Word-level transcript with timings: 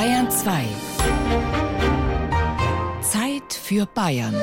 Bayern 0.00 0.30
2. 0.30 0.64
Zeit 3.02 3.52
für 3.52 3.84
Bayern. 3.84 4.34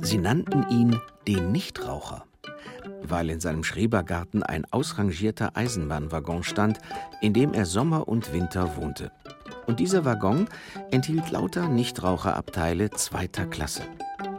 Sie 0.00 0.16
nannten 0.16 0.66
ihn 0.70 0.98
den 1.28 1.52
Nichtraucher, 1.52 2.24
weil 3.02 3.28
in 3.28 3.40
seinem 3.40 3.64
Schrebergarten 3.64 4.42
ein 4.42 4.64
ausrangierter 4.70 5.58
Eisenbahnwaggon 5.58 6.42
stand, 6.42 6.78
in 7.20 7.34
dem 7.34 7.52
er 7.52 7.66
Sommer 7.66 8.08
und 8.08 8.32
Winter 8.32 8.78
wohnte. 8.78 9.12
Und 9.66 9.80
dieser 9.80 10.04
Waggon 10.04 10.48
enthielt 10.90 11.30
lauter 11.30 11.68
Nichtraucherabteile 11.68 12.90
zweiter 12.90 13.46
Klasse. 13.46 13.82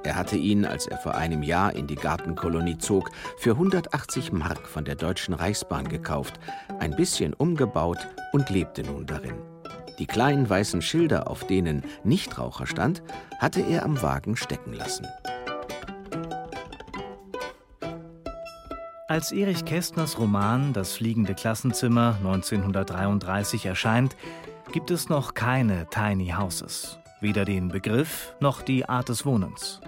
Er 0.04 0.16
hatte 0.16 0.36
ihn, 0.36 0.66
als 0.66 0.88
er 0.88 0.98
vor 0.98 1.16
einem 1.16 1.44
Jahr 1.44 1.76
in 1.76 1.88
die 1.88 1.96
Gartenkolonie 1.96 2.78
zog, 2.78 3.12
für 3.38 3.52
180 3.52 4.32
Mark 4.32 4.68
von 4.68 4.84
der 4.84 4.96
Deutschen 4.96 5.34
Reichsbahn 5.34 5.88
gekauft, 5.88 6.40
ein 6.80 6.96
bisschen 6.96 7.34
umgebaut 7.34 8.00
und 8.34 8.50
lebte 8.50 8.84
nun 8.84 9.06
darin. 9.06 9.36
Die 10.00 10.08
kleinen 10.08 10.50
weißen 10.50 10.82
Schilder, 10.82 11.30
auf 11.30 11.46
denen 11.46 11.84
Nichtraucher 12.04 12.66
stand, 12.66 13.04
hatte 13.38 13.62
er 13.62 13.86
am 13.86 14.02
Wagen 14.02 14.36
stecken 14.36 14.74
lassen. 14.74 15.06
Als 19.12 19.34
Erich 19.34 19.66
Kästners 19.66 20.18
Roman 20.18 20.72
Das 20.72 20.94
fliegende 20.94 21.36
Klassenzimmer 21.36 22.16
1933 22.24 23.66
erscheint, 23.66 24.16
gibt 24.72 24.90
es 24.90 25.10
noch 25.10 25.34
keine 25.34 25.88
Tiny 25.90 26.30
Houses, 26.30 26.98
weder 27.20 27.44
den 27.44 27.68
Begriff 27.68 28.34
noch 28.40 28.62
die 28.62 28.88
Art 28.88 29.10
des 29.10 29.26
Wohnens. 29.26 29.82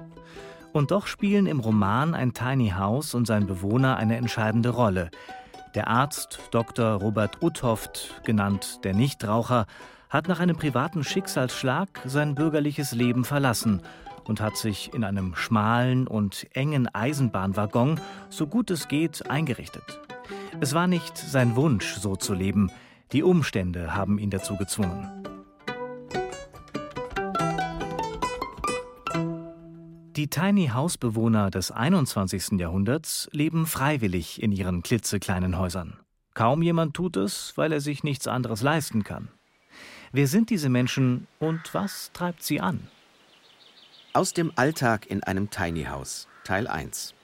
Und 0.74 0.92
doch 0.92 1.08
spielen 1.08 1.46
im 1.46 1.62
Roman 1.62 2.14
ein 2.14 2.34
Tiny 2.34 2.72
House 2.72 3.14
und 3.14 3.26
sein 3.26 3.48
Bewohner 3.48 3.96
eine 3.96 4.18
entscheidende 4.18 4.70
Rolle. 4.70 5.10
Der 5.74 5.88
Arzt 5.88 6.40
Dr. 6.52 6.96
Robert 6.96 7.42
Uthoft, 7.42 8.22
genannt 8.26 8.84
der 8.84 8.94
Nichtraucher, 8.94 9.68
hat 10.10 10.28
nach 10.28 10.42
einem 10.42 10.58
privaten 10.58 11.06
Schicksalsschlag 11.06 12.02
sein 12.06 12.36
bürgerliches 12.36 12.92
Leben 12.92 13.24
verlassen 13.24 13.82
und 14.26 14.42
hat 14.42 14.58
sich 14.58 14.94
in 14.94 15.06
einem 15.06 15.34
schmalen 15.36 16.08
und 16.08 16.46
engen 16.54 16.94
Eisenbahnwaggon 16.94 18.02
so 18.30 18.48
gut 18.48 18.70
es 18.70 18.90
geht 18.90 19.30
eingerichtet. 19.30 20.02
Es 20.60 20.74
war 20.74 20.88
nicht 20.88 21.18
sein 21.18 21.56
Wunsch, 21.56 21.94
so 21.96 22.18
zu 22.18 22.34
leben, 22.34 22.70
die 23.12 23.24
Umstände 23.24 23.94
haben 23.96 24.18
ihn 24.18 24.30
dazu 24.30 24.56
gezwungen. 24.58 25.24
Die 30.16 30.30
Tiny 30.30 30.68
House-Bewohner 30.68 31.50
des 31.50 31.72
21. 31.72 32.60
Jahrhunderts 32.60 33.30
leben 33.32 33.66
freiwillig 33.66 34.42
in 34.42 34.52
ihren 34.52 34.84
klitzekleinen 34.84 35.58
Häusern. 35.58 35.98
Kaum 36.36 36.62
jemand 36.62 36.96
tut 36.96 37.18
es, 37.18 37.54
weil 37.56 37.72
er 37.72 37.82
sich 37.82 38.04
nichts 38.04 38.28
anderes 38.28 38.62
leisten 38.62 39.04
kann. 39.04 39.30
Wer 40.12 40.28
sind 40.28 40.52
diese 40.52 40.70
Menschen 40.70 41.28
und 41.40 41.74
was 41.74 42.12
treibt 42.14 42.44
sie 42.44 42.62
an? 42.62 42.88
Aus 44.14 44.34
dem 44.34 44.52
Alltag 44.56 45.08
in 45.08 45.24
einem 45.24 45.50
Tiny 45.50 45.86
House, 45.86 46.28
Teil 46.44 46.68
1. 46.68 47.16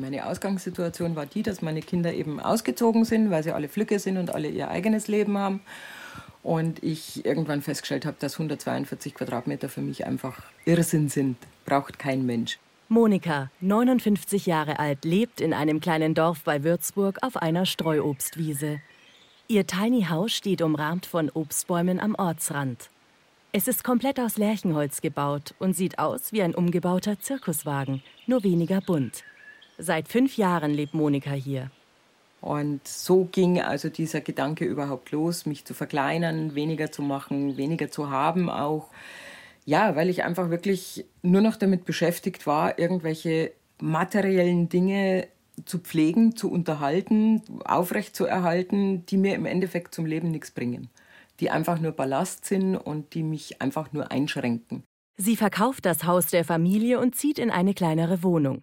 Meine 0.00 0.26
Ausgangssituation 0.26 1.14
war 1.14 1.26
die, 1.26 1.42
dass 1.42 1.60
meine 1.60 1.82
Kinder 1.82 2.14
eben 2.14 2.40
ausgezogen 2.40 3.04
sind, 3.04 3.30
weil 3.30 3.42
sie 3.42 3.52
alle 3.52 3.68
Flücke 3.68 3.98
sind 3.98 4.16
und 4.16 4.34
alle 4.34 4.48
ihr 4.48 4.68
eigenes 4.68 5.08
Leben 5.08 5.36
haben. 5.36 5.60
Und 6.42 6.82
ich 6.82 7.26
irgendwann 7.26 7.60
festgestellt 7.60 8.06
habe, 8.06 8.16
dass 8.18 8.34
142 8.34 9.14
Quadratmeter 9.14 9.68
für 9.68 9.82
mich 9.82 10.06
einfach 10.06 10.42
Irrsinn 10.64 11.10
sind. 11.10 11.36
Braucht 11.66 11.98
kein 11.98 12.24
Mensch. 12.24 12.58
Monika, 12.88 13.50
59 13.60 14.46
Jahre 14.46 14.78
alt, 14.78 15.04
lebt 15.04 15.40
in 15.40 15.52
einem 15.52 15.80
kleinen 15.80 16.14
Dorf 16.14 16.42
bei 16.44 16.64
Würzburg 16.64 17.18
auf 17.22 17.36
einer 17.36 17.66
Streuobstwiese. 17.66 18.80
Ihr 19.48 19.66
Tiny 19.66 20.04
House 20.04 20.32
steht 20.32 20.62
umrahmt 20.62 21.04
von 21.04 21.28
Obstbäumen 21.30 22.00
am 22.00 22.14
Ortsrand. 22.14 22.88
Es 23.52 23.68
ist 23.68 23.84
komplett 23.84 24.18
aus 24.18 24.38
Lärchenholz 24.38 25.02
gebaut 25.02 25.54
und 25.58 25.76
sieht 25.76 25.98
aus 25.98 26.32
wie 26.32 26.40
ein 26.40 26.54
umgebauter 26.54 27.18
Zirkuswagen, 27.18 28.02
nur 28.26 28.44
weniger 28.44 28.80
bunt. 28.80 29.24
Seit 29.82 30.08
fünf 30.08 30.36
Jahren 30.36 30.72
lebt 30.72 30.92
Monika 30.92 31.30
hier. 31.30 31.70
Und 32.42 32.86
so 32.86 33.28
ging 33.32 33.62
also 33.62 33.88
dieser 33.88 34.20
Gedanke 34.20 34.66
überhaupt 34.66 35.10
los, 35.10 35.46
mich 35.46 35.64
zu 35.64 35.72
verkleinern, 35.72 36.54
weniger 36.54 36.92
zu 36.92 37.00
machen, 37.00 37.56
weniger 37.56 37.90
zu 37.90 38.10
haben 38.10 38.50
auch. 38.50 38.88
Ja, 39.64 39.96
weil 39.96 40.10
ich 40.10 40.22
einfach 40.22 40.50
wirklich 40.50 41.06
nur 41.22 41.40
noch 41.40 41.56
damit 41.56 41.86
beschäftigt 41.86 42.46
war, 42.46 42.78
irgendwelche 42.78 43.52
materiellen 43.80 44.68
Dinge 44.68 45.28
zu 45.64 45.78
pflegen, 45.78 46.36
zu 46.36 46.50
unterhalten, 46.50 47.42
aufrechtzuerhalten, 47.64 49.06
die 49.06 49.16
mir 49.16 49.34
im 49.34 49.46
Endeffekt 49.46 49.94
zum 49.94 50.04
Leben 50.04 50.30
nichts 50.30 50.50
bringen. 50.50 50.90
Die 51.40 51.50
einfach 51.50 51.80
nur 51.80 51.92
Ballast 51.92 52.44
sind 52.44 52.76
und 52.76 53.14
die 53.14 53.22
mich 53.22 53.62
einfach 53.62 53.92
nur 53.92 54.10
einschränken. 54.10 54.82
Sie 55.16 55.36
verkauft 55.36 55.86
das 55.86 56.04
Haus 56.04 56.26
der 56.26 56.44
Familie 56.44 57.00
und 57.00 57.14
zieht 57.14 57.38
in 57.38 57.50
eine 57.50 57.72
kleinere 57.72 58.22
Wohnung 58.22 58.62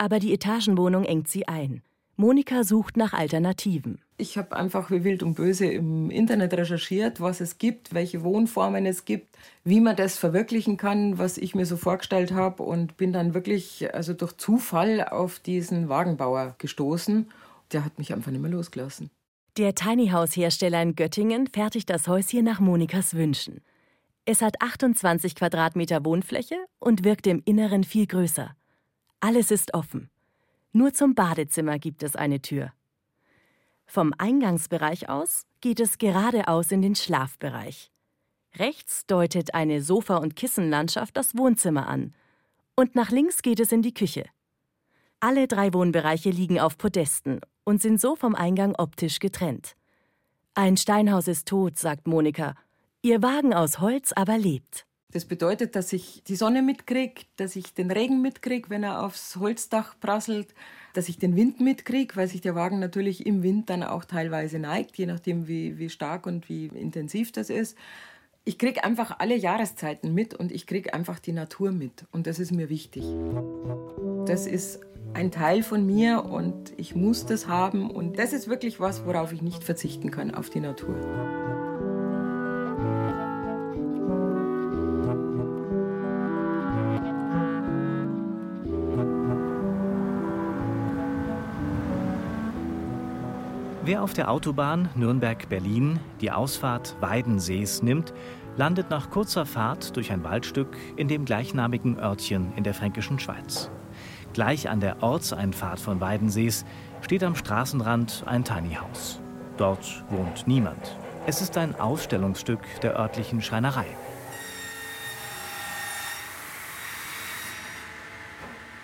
aber 0.00 0.18
die 0.18 0.32
Etagenwohnung 0.32 1.04
engt 1.04 1.28
sie 1.28 1.46
ein. 1.46 1.82
Monika 2.16 2.64
sucht 2.64 2.96
nach 2.96 3.12
Alternativen. 3.12 4.00
Ich 4.16 4.38
habe 4.38 4.56
einfach 4.56 4.90
wie 4.90 5.04
wild 5.04 5.22
und 5.22 5.34
böse 5.34 5.66
im 5.66 6.10
Internet 6.10 6.54
recherchiert, 6.54 7.20
was 7.20 7.40
es 7.40 7.58
gibt, 7.58 7.94
welche 7.94 8.22
Wohnformen 8.22 8.86
es 8.86 9.04
gibt, 9.04 9.36
wie 9.62 9.80
man 9.80 9.96
das 9.96 10.16
verwirklichen 10.16 10.76
kann, 10.76 11.18
was 11.18 11.38
ich 11.38 11.54
mir 11.54 11.66
so 11.66 11.76
vorgestellt 11.76 12.32
habe 12.32 12.62
und 12.62 12.96
bin 12.96 13.12
dann 13.12 13.34
wirklich 13.34 13.94
also 13.94 14.14
durch 14.14 14.36
Zufall 14.38 15.04
auf 15.04 15.38
diesen 15.38 15.88
Wagenbauer 15.88 16.54
gestoßen. 16.58 17.30
Der 17.72 17.84
hat 17.84 17.98
mich 17.98 18.12
einfach 18.12 18.30
nicht 18.30 18.40
mehr 18.42 18.50
losgelassen. 18.50 19.10
Der 19.58 19.74
Tiny 19.74 20.08
House 20.08 20.36
Hersteller 20.36 20.80
in 20.82 20.94
Göttingen 20.94 21.46
fertigt 21.46 21.90
das 21.90 22.08
Häuschen 22.08 22.44
nach 22.44 22.60
Monikas 22.60 23.14
Wünschen. 23.14 23.60
Es 24.24 24.40
hat 24.42 24.60
28 24.60 25.34
Quadratmeter 25.34 26.04
Wohnfläche 26.04 26.56
und 26.78 27.04
wirkt 27.04 27.26
im 27.26 27.42
Inneren 27.44 27.84
viel 27.84 28.06
größer. 28.06 28.54
Alles 29.20 29.50
ist 29.50 29.74
offen. 29.74 30.10
Nur 30.72 30.94
zum 30.94 31.14
Badezimmer 31.14 31.78
gibt 31.78 32.02
es 32.02 32.16
eine 32.16 32.40
Tür. 32.40 32.72
Vom 33.86 34.14
Eingangsbereich 34.16 35.08
aus 35.08 35.46
geht 35.60 35.80
es 35.80 35.98
geradeaus 35.98 36.72
in 36.72 36.80
den 36.80 36.94
Schlafbereich. 36.94 37.90
Rechts 38.56 39.04
deutet 39.06 39.54
eine 39.54 39.82
Sofa- 39.82 40.16
und 40.16 40.36
Kissenlandschaft 40.36 41.16
das 41.16 41.36
Wohnzimmer 41.36 41.86
an. 41.86 42.14
Und 42.76 42.94
nach 42.94 43.10
links 43.10 43.42
geht 43.42 43.60
es 43.60 43.72
in 43.72 43.82
die 43.82 43.94
Küche. 43.94 44.24
Alle 45.20 45.48
drei 45.48 45.74
Wohnbereiche 45.74 46.30
liegen 46.30 46.58
auf 46.58 46.78
Podesten 46.78 47.40
und 47.64 47.82
sind 47.82 48.00
so 48.00 48.16
vom 48.16 48.34
Eingang 48.34 48.74
optisch 48.76 49.18
getrennt. 49.18 49.76
Ein 50.54 50.76
Steinhaus 50.76 51.28
ist 51.28 51.46
tot, 51.46 51.78
sagt 51.78 52.06
Monika. 52.06 52.54
Ihr 53.02 53.22
Wagen 53.22 53.52
aus 53.52 53.80
Holz 53.80 54.12
aber 54.12 54.38
lebt. 54.38 54.86
Das 55.12 55.24
bedeutet, 55.24 55.74
dass 55.74 55.92
ich 55.92 56.22
die 56.24 56.36
Sonne 56.36 56.62
mitkriege, 56.62 57.22
dass 57.36 57.56
ich 57.56 57.74
den 57.74 57.90
Regen 57.90 58.22
mitkriege, 58.22 58.70
wenn 58.70 58.84
er 58.84 59.04
aufs 59.04 59.36
Holzdach 59.36 59.98
prasselt, 60.00 60.54
dass 60.94 61.08
ich 61.08 61.18
den 61.18 61.36
Wind 61.36 61.60
mitkriege, 61.60 62.14
weil 62.16 62.28
sich 62.28 62.40
der 62.40 62.54
Wagen 62.54 62.78
natürlich 62.78 63.26
im 63.26 63.42
Wind 63.42 63.70
dann 63.70 63.82
auch 63.82 64.04
teilweise 64.04 64.58
neigt, 64.58 64.96
je 64.96 65.06
nachdem, 65.06 65.48
wie, 65.48 65.78
wie 65.78 65.90
stark 65.90 66.26
und 66.26 66.48
wie 66.48 66.66
intensiv 66.66 67.32
das 67.32 67.50
ist. 67.50 67.76
Ich 68.44 68.58
kriege 68.58 68.84
einfach 68.84 69.18
alle 69.18 69.36
Jahreszeiten 69.36 70.14
mit 70.14 70.34
und 70.34 70.50
ich 70.52 70.66
kriege 70.66 70.94
einfach 70.94 71.18
die 71.18 71.32
Natur 71.32 71.72
mit. 71.72 72.06
Und 72.10 72.26
das 72.26 72.38
ist 72.38 72.52
mir 72.52 72.68
wichtig. 72.68 73.04
Das 74.26 74.46
ist 74.46 74.80
ein 75.12 75.30
Teil 75.30 75.62
von 75.62 75.84
mir 75.84 76.24
und 76.24 76.72
ich 76.76 76.94
muss 76.94 77.26
das 77.26 77.48
haben. 77.48 77.90
Und 77.90 78.18
das 78.18 78.32
ist 78.32 78.48
wirklich 78.48 78.80
was, 78.80 79.04
worauf 79.04 79.32
ich 79.32 79.42
nicht 79.42 79.64
verzichten 79.64 80.10
kann, 80.10 80.34
auf 80.34 80.50
die 80.50 80.60
Natur. 80.60 81.69
Wer 93.90 94.04
auf 94.04 94.12
der 94.12 94.30
Autobahn 94.30 94.88
Nürnberg-Berlin 94.94 95.98
die 96.20 96.30
Ausfahrt 96.30 96.94
Weidensees 97.00 97.82
nimmt, 97.82 98.14
landet 98.56 98.88
nach 98.88 99.10
kurzer 99.10 99.44
Fahrt 99.44 99.96
durch 99.96 100.12
ein 100.12 100.22
Waldstück 100.22 100.76
in 100.94 101.08
dem 101.08 101.24
gleichnamigen 101.24 101.98
Örtchen 101.98 102.52
in 102.54 102.62
der 102.62 102.72
fränkischen 102.72 103.18
Schweiz. 103.18 103.68
Gleich 104.32 104.68
an 104.68 104.78
der 104.78 105.02
Ortseinfahrt 105.02 105.80
von 105.80 106.00
Weidensees 106.00 106.64
steht 107.00 107.24
am 107.24 107.34
Straßenrand 107.34 108.22
ein 108.26 108.44
Tiny 108.44 108.74
House. 108.74 109.20
Dort 109.56 110.04
wohnt 110.08 110.46
niemand. 110.46 110.96
Es 111.26 111.42
ist 111.42 111.58
ein 111.58 111.74
Ausstellungsstück 111.74 112.60
der 112.82 112.96
örtlichen 112.96 113.42
Schreinerei. 113.42 113.86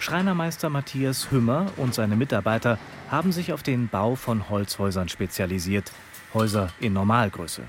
Schreinermeister 0.07 0.71
Matthias 0.71 1.33
Hümmer 1.33 1.67
und 1.77 1.93
seine 1.93 2.15
Mitarbeiter 2.15 2.79
haben 3.11 3.33
sich 3.33 3.53
auf 3.53 3.65
den 3.65 3.89
Bau 3.89 4.15
von 4.15 4.49
Holzhäusern 4.49 5.09
spezialisiert. 5.09 5.91
Häuser 6.33 6.69
in 6.79 6.93
Normalgröße. 6.93 7.63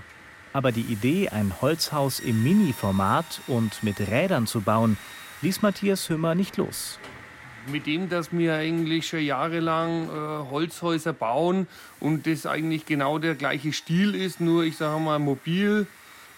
Aber 0.54 0.72
die 0.72 0.82
Idee, 0.82 1.30
ein 1.30 1.52
Holzhaus 1.62 2.20
im 2.20 2.44
Mini-Format 2.44 3.42
und 3.48 3.82
mit 3.82 4.00
Rädern 4.00 4.46
zu 4.46 4.62
bauen, 4.62 4.98
ließ 5.42 5.64
Matthias 5.64 6.10
Hümmer 6.10 6.36
nicht 6.36 6.58
los. 6.58 7.00
Mit 7.72 7.88
dem, 7.88 8.08
dass 8.08 8.32
wir 8.32 8.54
eigentlich 8.54 9.08
schon 9.08 9.22
jahrelang 9.22 10.04
äh, 10.04 10.52
Holzhäuser 10.52 11.14
bauen 11.14 11.66
und 12.00 12.28
das 12.28 12.46
eigentlich 12.46 12.86
genau 12.86 13.18
der 13.18 13.34
gleiche 13.34 13.74
Stil 13.74 14.14
ist, 14.14 14.42
nur 14.42 14.64
ich 14.64 14.78
sage 14.78 15.00
mal 15.00 15.18
mobil 15.18 15.88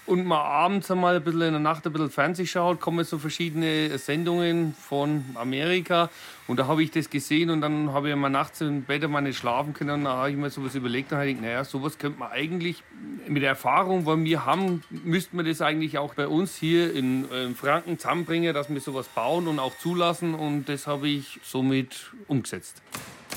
und 0.09 0.25
man 0.25 0.39
abends 0.39 0.89
einmal 0.89 1.17
ein 1.17 1.23
bisschen 1.23 1.41
in 1.41 1.51
der 1.51 1.59
Nacht 1.59 1.85
ein 1.85 1.93
bisschen 1.93 2.09
Fernsehen 2.09 2.47
schaut, 2.47 2.81
kommen 2.81 3.05
so 3.05 3.19
verschiedene 3.19 3.95
Sendungen 3.99 4.73
von 4.73 5.23
Amerika 5.35 6.09
und 6.47 6.57
da 6.57 6.65
habe 6.65 6.81
ich 6.81 6.89
das 6.89 7.11
gesehen 7.11 7.51
und 7.51 7.61
dann 7.61 7.93
habe 7.93 8.09
ich 8.09 8.15
mal 8.15 8.29
nachts 8.29 8.61
im 8.61 8.81
Bett 8.81 9.07
mal 9.07 9.21
nicht 9.21 9.37
schlafen 9.37 9.73
können 9.73 9.91
und 9.91 10.03
da 10.05 10.13
habe 10.13 10.31
ich 10.31 10.37
mir 10.37 10.49
sowas 10.49 10.73
überlegt 10.73 11.11
und 11.11 11.19
habe 11.19 11.27
gedacht, 11.27 11.43
naja, 11.43 11.63
sowas 11.63 11.99
könnte 11.99 12.19
man 12.19 12.31
eigentlich 12.31 12.83
mit 13.27 13.43
der 13.43 13.49
Erfahrung, 13.49 14.03
die 14.03 14.31
wir 14.31 14.45
haben, 14.45 14.83
müsste 14.89 15.35
man 15.35 15.45
das 15.45 15.61
eigentlich 15.61 15.99
auch 15.99 16.15
bei 16.15 16.27
uns 16.27 16.55
hier 16.55 16.93
in, 16.93 17.29
in 17.29 17.55
Franken 17.55 17.99
zusammenbringen, 17.99 18.53
dass 18.55 18.67
wir 18.69 18.81
sowas 18.81 19.07
bauen 19.09 19.47
und 19.47 19.59
auch 19.59 19.77
zulassen 19.77 20.33
und 20.33 20.69
das 20.69 20.87
habe 20.87 21.07
ich 21.07 21.39
somit 21.43 22.11
umgesetzt. 22.27 22.81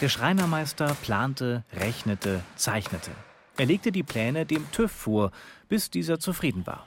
Der 0.01 0.09
Schreinermeister 0.09 0.97
plante, 1.03 1.65
rechnete, 1.75 2.43
zeichnete. 2.57 3.11
Er 3.57 3.67
legte 3.67 3.93
die 3.93 4.03
Pläne 4.03 4.47
dem 4.47 4.71
TÜV 4.73 4.91
vor, 4.91 5.33
bis 5.69 5.91
dieser 5.91 6.19
zufrieden 6.19 6.67
war. 6.67 6.87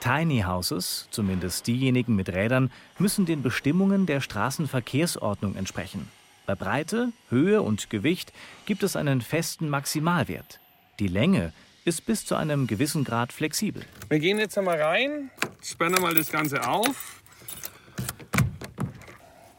Tiny 0.00 0.42
Houses, 0.46 1.06
zumindest 1.10 1.66
diejenigen 1.66 2.16
mit 2.16 2.30
Rädern, 2.30 2.72
müssen 2.98 3.26
den 3.26 3.42
Bestimmungen 3.42 4.06
der 4.06 4.20
Straßenverkehrsordnung 4.20 5.56
entsprechen. 5.56 6.08
Bei 6.46 6.54
Breite, 6.54 7.12
Höhe 7.28 7.62
und 7.62 7.90
Gewicht 7.90 8.32
gibt 8.64 8.82
es 8.82 8.96
einen 8.96 9.20
festen 9.20 9.68
Maximalwert. 9.68 10.58
Die 10.98 11.06
Länge 11.06 11.52
ist 11.84 12.06
bis 12.06 12.26
zu 12.26 12.34
einem 12.34 12.66
gewissen 12.66 13.04
Grad 13.04 13.32
flexibel. 13.32 13.84
Wir 14.08 14.18
gehen 14.18 14.38
jetzt 14.38 14.58
einmal 14.58 14.80
rein, 14.80 15.30
spannen 15.62 16.02
mal 16.02 16.14
das 16.14 16.30
Ganze 16.30 16.66
auf. 16.66 17.22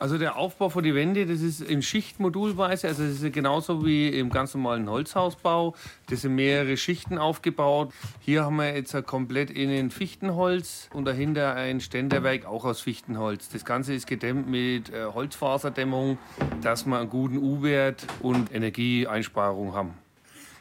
Also 0.02 0.18
der 0.18 0.36
Aufbau 0.36 0.70
für 0.70 0.82
die 0.82 0.96
Wände, 0.96 1.28
das 1.28 1.42
ist 1.42 1.62
in 1.62 1.84
Schichtmodulweise, 1.84 2.88
also 2.88 3.04
das 3.04 3.22
ist 3.22 3.34
genauso 3.34 3.86
wie 3.86 4.08
im 4.10 4.32
ganz 4.32 4.56
normalen 4.56 4.90
Holzhausbau. 4.90 5.76
Das 6.10 6.22
sind 6.22 6.34
mehrere 6.34 6.76
Schichten 6.76 7.20
aufgebaut. 7.20 7.94
Hier 8.20 8.44
haben 8.44 8.56
wir 8.56 8.74
jetzt 8.74 8.96
komplett 9.06 9.52
innen 9.52 9.92
Fichtenholz 9.92 10.90
und 10.92 11.06
dahinter 11.06 11.54
ein 11.54 11.82
Ständerwerk 11.82 12.48
auch 12.48 12.66
aus 12.66 12.82
Fichtenholz. 12.82 13.50
Das 13.50 13.64
Ganze 13.64 13.94
ist 13.94 14.08
gedämmt 14.08 14.50
mit 14.50 14.90
äh, 14.90 15.06
Holzfaserdämmung, 15.06 16.18
dass 16.64 16.88
wir 16.88 16.98
einen 16.98 17.10
guten 17.12 17.38
U-Wert 17.38 18.08
und 18.24 18.52
Energieeinsparung 18.52 19.76
haben. 19.76 19.94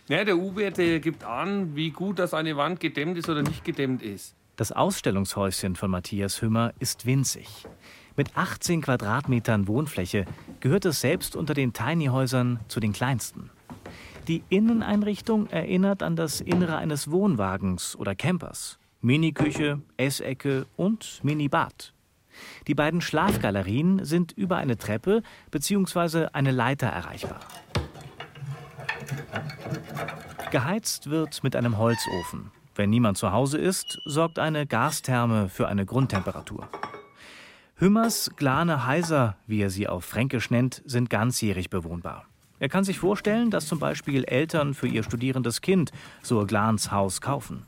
Ja, 0.09 0.23
der 0.23 0.37
U-Wert 0.37 0.77
gibt 1.03 1.25
an, 1.25 1.75
wie 1.75 1.93
gut 1.93 2.19
das 2.19 2.35
eine 2.35 2.59
Wand 2.59 2.79
gedämmt 2.79 3.17
ist 3.17 3.31
oder 3.31 3.41
nicht 3.41 3.65
gedämmt 3.65 4.03
ist. 4.03 4.35
Das 4.57 4.71
Ausstellungshäuschen 4.71 5.77
von 5.77 5.91
Matthias 5.91 6.43
Hümmer 6.43 6.75
ist 6.79 7.07
winzig. 7.07 7.65
Mit 8.17 8.37
18 8.37 8.83
Quadratmetern 8.83 9.69
Wohnfläche 9.69 10.25
gehört 10.61 10.85
es 10.85 11.01
selbst 11.01 11.37
unter 11.37 11.55
den 11.55 11.73
Tiny-Häusern 11.73 12.61
zu 12.69 12.81
den 12.81 12.93
kleinsten. 12.93 13.51
Die 14.29 14.43
Inneneinrichtung 14.49 15.49
erinnert 15.49 16.03
an 16.03 16.17
das 16.17 16.41
Innere 16.41 16.77
eines 16.77 17.11
Wohnwagens 17.11 17.97
oder 17.97 18.15
Campers. 18.15 18.79
Miniküche, 19.01 19.81
Essecke 19.97 20.67
und 20.77 21.21
Minibad. 21.23 21.95
Die 22.67 22.75
beiden 22.75 23.01
Schlafgalerien 23.01 24.05
sind 24.05 24.33
über 24.33 24.57
eine 24.57 24.77
Treppe 24.77 25.23
bzw. 25.51 26.27
eine 26.33 26.51
Leiter 26.51 26.89
erreichbar. 26.89 27.41
Geheizt 30.51 31.11
wird 31.11 31.43
mit 31.43 31.57
einem 31.57 31.79
Holzofen. 31.79 32.51
Wenn 32.75 32.91
niemand 32.91 33.19
zu 33.19 33.33
Hause 33.33 33.59
ist, 33.59 34.01
sorgt 34.05 34.39
eine 34.39 34.67
Gastherme 34.67 35.49
für 35.49 35.69
eine 35.69 35.87
Grundtemperatur. 35.87 36.69
Hümmers 37.81 38.33
Glane 38.37 38.87
Heiser, 38.87 39.37
wie 39.47 39.63
er 39.63 39.71
sie 39.71 39.89
auf 39.89 40.05
Fränkisch 40.05 40.51
nennt, 40.51 40.83
sind 40.85 41.09
ganzjährig 41.09 41.71
bewohnbar. 41.71 42.27
Er 42.59 42.69
kann 42.69 42.85
sich 42.85 42.99
vorstellen, 42.99 43.51
dass 43.51 43.69
zum 43.69 43.79
Beispiel 43.79 44.25
Eltern 44.25 44.75
für 44.75 44.87
ihr 44.87 45.03
studierendes 45.03 45.63
Kind 45.63 45.91
so 46.21 46.45
Glans 46.45 46.93
Haus 46.93 47.23
kaufen. 47.23 47.65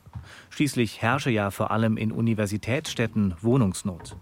Schließlich 0.51 1.01
herrsche 1.01 1.31
ja 1.31 1.49
vor 1.49 1.71
allem 1.71 1.97
in 1.97 2.11
Universitätsstädten 2.11 3.33
Wohnungsnot. 3.41 4.15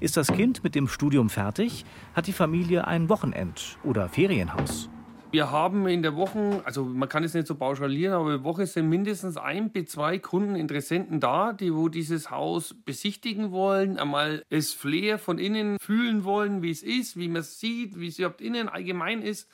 Ist 0.00 0.16
das 0.16 0.26
Kind 0.26 0.64
mit 0.64 0.74
dem 0.74 0.88
Studium 0.88 1.30
fertig, 1.30 1.84
hat 2.14 2.26
die 2.26 2.32
Familie 2.32 2.88
ein 2.88 3.08
Wochenend- 3.08 3.78
oder 3.84 4.08
Ferienhaus. 4.08 4.90
Wir 5.32 5.50
haben 5.50 5.88
in 5.88 6.02
der 6.02 6.14
Woche, 6.14 6.60
also 6.66 6.84
man 6.84 7.08
kann 7.08 7.24
es 7.24 7.32
nicht 7.32 7.46
so 7.46 7.54
pauschalieren, 7.54 8.12
aber 8.12 8.26
in 8.26 8.36
der 8.36 8.44
Woche 8.44 8.66
sind 8.66 8.90
mindestens 8.90 9.38
ein 9.38 9.70
bis 9.70 9.92
zwei 9.92 10.18
Kunden, 10.18 10.56
Interessenten 10.56 11.20
da, 11.20 11.54
die 11.54 11.74
wo 11.74 11.88
dieses 11.88 12.30
Haus 12.30 12.74
besichtigen 12.84 13.50
wollen, 13.50 13.98
einmal 13.98 14.44
das 14.50 14.74
Flair 14.74 15.18
von 15.18 15.38
innen 15.38 15.78
fühlen 15.78 16.24
wollen, 16.24 16.60
wie 16.60 16.70
es 16.70 16.82
ist, 16.82 17.16
wie 17.16 17.28
man 17.28 17.40
es 17.40 17.58
sieht, 17.58 17.98
wie 17.98 18.08
es 18.08 18.18
überhaupt 18.18 18.42
innen 18.42 18.68
allgemein 18.68 19.22
ist. 19.22 19.48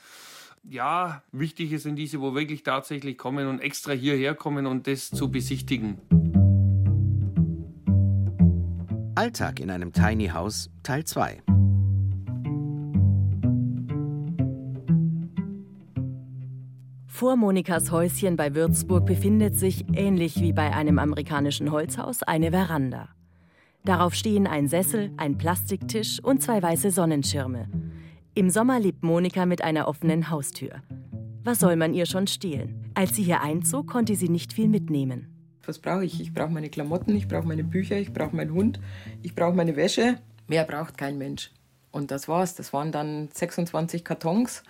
Ja, 0.64 1.22
wichtig 1.30 1.80
sind 1.80 1.94
diese, 1.94 2.20
wo 2.20 2.34
wirklich 2.34 2.64
tatsächlich 2.64 3.16
kommen 3.16 3.46
und 3.46 3.60
extra 3.60 3.92
hierher 3.92 4.34
kommen 4.34 4.66
und 4.66 4.88
das 4.88 5.10
zu 5.10 5.30
besichtigen. 5.30 5.98
Alltag 9.14 9.60
in 9.60 9.70
einem 9.70 9.92
Tiny 9.92 10.26
House 10.26 10.70
Teil 10.82 11.04
2 11.04 11.40
Vor 17.19 17.35
Monikas 17.35 17.91
Häuschen 17.91 18.37
bei 18.37 18.55
Würzburg 18.55 19.05
befindet 19.05 19.59
sich, 19.59 19.85
ähnlich 19.93 20.41
wie 20.41 20.53
bei 20.53 20.73
einem 20.73 21.00
amerikanischen 21.00 21.73
Holzhaus, 21.73 22.23
eine 22.23 22.53
Veranda. 22.53 23.09
Darauf 23.85 24.15
stehen 24.15 24.47
ein 24.47 24.69
Sessel, 24.69 25.11
ein 25.17 25.37
Plastiktisch 25.37 26.23
und 26.23 26.44
zwei 26.44 26.62
weiße 26.62 26.93
Sonnenschirme. 26.93 27.69
Im 28.35 28.50
Sommer 28.50 28.79
lebt 28.79 29.03
Monika 29.03 29.47
mit 29.47 29.65
einer 29.65 29.88
offenen 29.88 30.31
Haustür. 30.31 30.81
Was 31.43 31.59
soll 31.59 31.75
man 31.75 31.93
ihr 31.93 32.06
schon 32.06 32.29
stehlen? 32.29 32.93
Als 32.94 33.17
sie 33.17 33.25
hier 33.25 33.41
einzog, 33.41 33.88
konnte 33.88 34.14
sie 34.14 34.29
nicht 34.29 34.53
viel 34.53 34.69
mitnehmen. 34.69 35.26
Was 35.67 35.81
brauche 35.81 36.05
ich? 36.05 36.21
Ich 36.21 36.32
brauche 36.32 36.53
meine 36.53 36.69
Klamotten, 36.69 37.17
ich 37.17 37.26
brauche 37.26 37.49
meine 37.49 37.64
Bücher, 37.64 37.99
ich 37.99 38.12
brauche 38.12 38.37
meinen 38.37 38.53
Hund, 38.53 38.79
ich 39.25 39.35
brauche 39.35 39.56
meine 39.56 39.75
Wäsche. 39.75 40.21
Mehr 40.47 40.62
braucht 40.62 40.97
kein 40.97 41.19
Mensch. 41.19 41.50
Und 41.91 42.12
das 42.12 42.29
war's. 42.29 42.55
Das 42.55 42.73
waren 42.73 42.93
dann 42.93 43.29
26 43.35 44.05
Kartons 44.05 44.62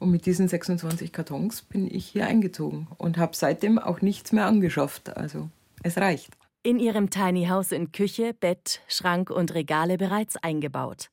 und 0.00 0.10
mit 0.10 0.26
diesen 0.26 0.48
26 0.48 1.12
Kartons 1.12 1.62
bin 1.62 1.88
ich 1.88 2.06
hier 2.06 2.26
eingezogen 2.26 2.88
und 2.98 3.18
habe 3.18 3.36
seitdem 3.36 3.78
auch 3.78 4.00
nichts 4.00 4.32
mehr 4.32 4.46
angeschafft. 4.46 5.16
Also 5.16 5.48
es 5.82 5.96
reicht. 5.98 6.36
In 6.62 6.80
ihrem 6.80 7.10
Tiny 7.10 7.46
House 7.46 7.68
sind 7.68 7.92
Küche, 7.92 8.34
Bett, 8.34 8.80
Schrank 8.88 9.30
und 9.30 9.54
Regale 9.54 9.96
bereits 9.96 10.36
eingebaut. 10.36 11.10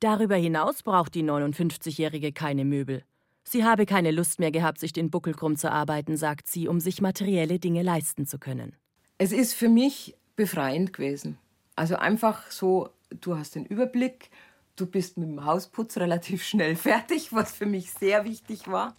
Darüber 0.00 0.36
hinaus 0.36 0.82
braucht 0.82 1.14
die 1.14 1.24
59-Jährige 1.24 2.32
keine 2.32 2.64
Möbel. 2.64 3.02
Sie 3.42 3.64
habe 3.64 3.86
keine 3.86 4.10
Lust 4.10 4.38
mehr 4.38 4.50
gehabt, 4.50 4.78
sich 4.78 4.92
den 4.92 5.10
Buckel 5.10 5.34
krumm 5.34 5.56
zu 5.56 5.72
arbeiten, 5.72 6.16
sagt 6.16 6.48
sie, 6.48 6.68
um 6.68 6.80
sich 6.80 7.00
materielle 7.00 7.58
Dinge 7.58 7.82
leisten 7.82 8.26
zu 8.26 8.38
können. 8.38 8.76
Es 9.16 9.32
ist 9.32 9.54
für 9.54 9.68
mich 9.68 10.14
befreiend 10.36 10.92
gewesen. 10.92 11.38
Also 11.74 11.96
einfach 11.96 12.50
so, 12.50 12.90
du 13.20 13.36
hast 13.36 13.54
den 13.54 13.64
Überblick, 13.64 14.30
Du 14.78 14.86
bist 14.86 15.18
mit 15.18 15.28
dem 15.28 15.44
Hausputz 15.44 15.96
relativ 15.96 16.44
schnell 16.44 16.76
fertig, 16.76 17.32
was 17.32 17.50
für 17.50 17.66
mich 17.66 17.90
sehr 17.90 18.24
wichtig 18.24 18.68
war. 18.68 18.94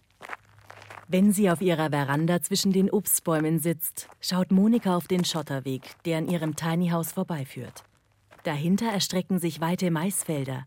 Wenn 1.08 1.32
sie 1.32 1.50
auf 1.50 1.62
ihrer 1.62 1.88
Veranda 1.88 2.42
zwischen 2.42 2.70
den 2.70 2.90
Obstbäumen 2.90 3.58
sitzt, 3.58 4.06
schaut 4.20 4.52
Monika 4.52 4.94
auf 4.94 5.08
den 5.08 5.24
Schotterweg, 5.24 5.82
der 6.04 6.18
an 6.18 6.28
ihrem 6.28 6.54
Tiny 6.54 6.90
House 6.90 7.12
vorbeiführt. 7.12 7.82
Dahinter 8.44 8.92
erstrecken 8.92 9.38
sich 9.38 9.62
weite 9.62 9.90
Maisfelder. 9.90 10.66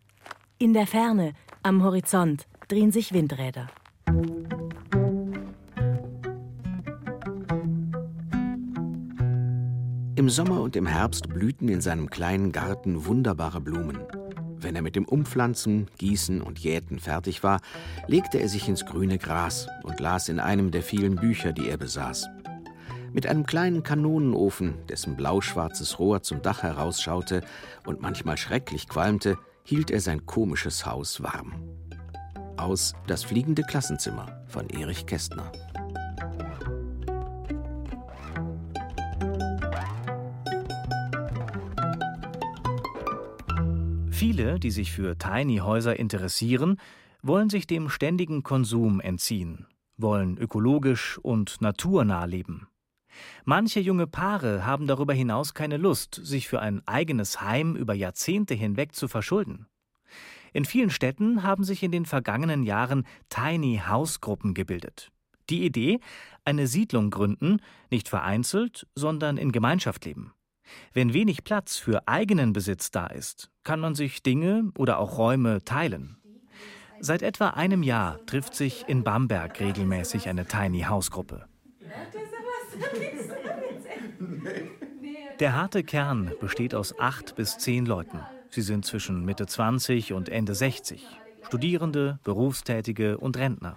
In 0.58 0.74
der 0.74 0.88
Ferne, 0.88 1.34
am 1.62 1.84
Horizont, 1.84 2.48
drehen 2.66 2.90
sich 2.90 3.12
Windräder. 3.12 3.68
Im 10.16 10.28
Sommer 10.28 10.60
und 10.60 10.74
im 10.74 10.86
Herbst 10.86 11.28
blühten 11.28 11.68
in 11.68 11.80
seinem 11.80 12.10
kleinen 12.10 12.50
Garten 12.50 13.06
wunderbare 13.06 13.60
Blumen. 13.60 14.00
Wenn 14.64 14.76
er 14.76 14.82
mit 14.82 14.96
dem 14.96 15.04
Umpflanzen, 15.04 15.88
Gießen 15.98 16.40
und 16.40 16.58
Jäten 16.58 16.98
fertig 16.98 17.42
war, 17.42 17.60
legte 18.06 18.38
er 18.38 18.48
sich 18.48 18.66
ins 18.66 18.86
grüne 18.86 19.18
Gras 19.18 19.66
und 19.82 20.00
las 20.00 20.30
in 20.30 20.40
einem 20.40 20.70
der 20.70 20.82
vielen 20.82 21.16
Bücher, 21.16 21.52
die 21.52 21.68
er 21.68 21.76
besaß. 21.76 22.26
Mit 23.12 23.26
einem 23.26 23.44
kleinen 23.44 23.82
Kanonenofen, 23.82 24.86
dessen 24.88 25.16
blauschwarzes 25.16 25.98
Rohr 25.98 26.22
zum 26.22 26.40
Dach 26.40 26.62
herausschaute 26.62 27.42
und 27.84 28.00
manchmal 28.00 28.38
schrecklich 28.38 28.88
qualmte, 28.88 29.36
hielt 29.64 29.90
er 29.90 30.00
sein 30.00 30.24
komisches 30.24 30.86
Haus 30.86 31.22
warm. 31.22 31.52
Aus 32.56 32.94
Das 33.06 33.22
fliegende 33.22 33.64
Klassenzimmer 33.64 34.44
von 34.48 34.70
Erich 34.70 35.04
Kästner. 35.04 35.52
Viele, 44.26 44.58
die 44.58 44.70
sich 44.70 44.90
für 44.90 45.18
Tiny-Häuser 45.18 45.98
interessieren, 45.98 46.80
wollen 47.20 47.50
sich 47.50 47.66
dem 47.66 47.90
ständigen 47.90 48.42
Konsum 48.42 48.98
entziehen, 48.98 49.66
wollen 49.98 50.38
ökologisch 50.38 51.18
und 51.18 51.60
naturnah 51.60 52.24
leben. 52.24 52.66
Manche 53.44 53.80
junge 53.80 54.06
Paare 54.06 54.64
haben 54.64 54.86
darüber 54.86 55.12
hinaus 55.12 55.52
keine 55.52 55.76
Lust, 55.76 56.18
sich 56.24 56.48
für 56.48 56.60
ein 56.60 56.80
eigenes 56.88 57.42
Heim 57.42 57.76
über 57.76 57.92
Jahrzehnte 57.92 58.54
hinweg 58.54 58.94
zu 58.94 59.08
verschulden. 59.08 59.66
In 60.54 60.64
vielen 60.64 60.88
Städten 60.88 61.42
haben 61.42 61.62
sich 61.62 61.82
in 61.82 61.92
den 61.92 62.06
vergangenen 62.06 62.62
Jahren 62.62 63.06
Tiny 63.28 63.82
House 63.86 64.22
Gruppen 64.22 64.54
gebildet. 64.54 65.12
Die 65.50 65.66
Idee, 65.66 66.00
eine 66.46 66.66
Siedlung 66.66 67.10
gründen, 67.10 67.60
nicht 67.90 68.08
vereinzelt, 68.08 68.86
sondern 68.94 69.36
in 69.36 69.52
Gemeinschaft 69.52 70.06
leben. 70.06 70.32
Wenn 70.92 71.12
wenig 71.12 71.44
Platz 71.44 71.76
für 71.76 72.06
eigenen 72.08 72.52
Besitz 72.52 72.90
da 72.90 73.06
ist, 73.06 73.50
kann 73.62 73.80
man 73.80 73.94
sich 73.94 74.22
Dinge 74.22 74.70
oder 74.76 74.98
auch 74.98 75.18
Räume 75.18 75.64
teilen. 75.64 76.16
Seit 77.00 77.22
etwa 77.22 77.50
einem 77.50 77.82
Jahr 77.82 78.24
trifft 78.26 78.54
sich 78.54 78.84
in 78.88 79.04
Bamberg 79.04 79.60
regelmäßig 79.60 80.28
eine 80.28 80.46
Tiny 80.46 80.82
House 80.82 81.10
Gruppe. 81.10 81.46
Der 85.40 85.56
harte 85.56 85.82
Kern 85.82 86.32
besteht 86.40 86.74
aus 86.74 86.98
acht 86.98 87.34
bis 87.34 87.58
zehn 87.58 87.86
Leuten. 87.86 88.20
Sie 88.50 88.62
sind 88.62 88.86
zwischen 88.86 89.24
Mitte 89.24 89.46
20 89.46 90.12
und 90.12 90.28
Ende 90.28 90.54
60. 90.54 91.04
Studierende, 91.42 92.20
Berufstätige 92.22 93.18
und 93.18 93.36
Rentner. 93.36 93.76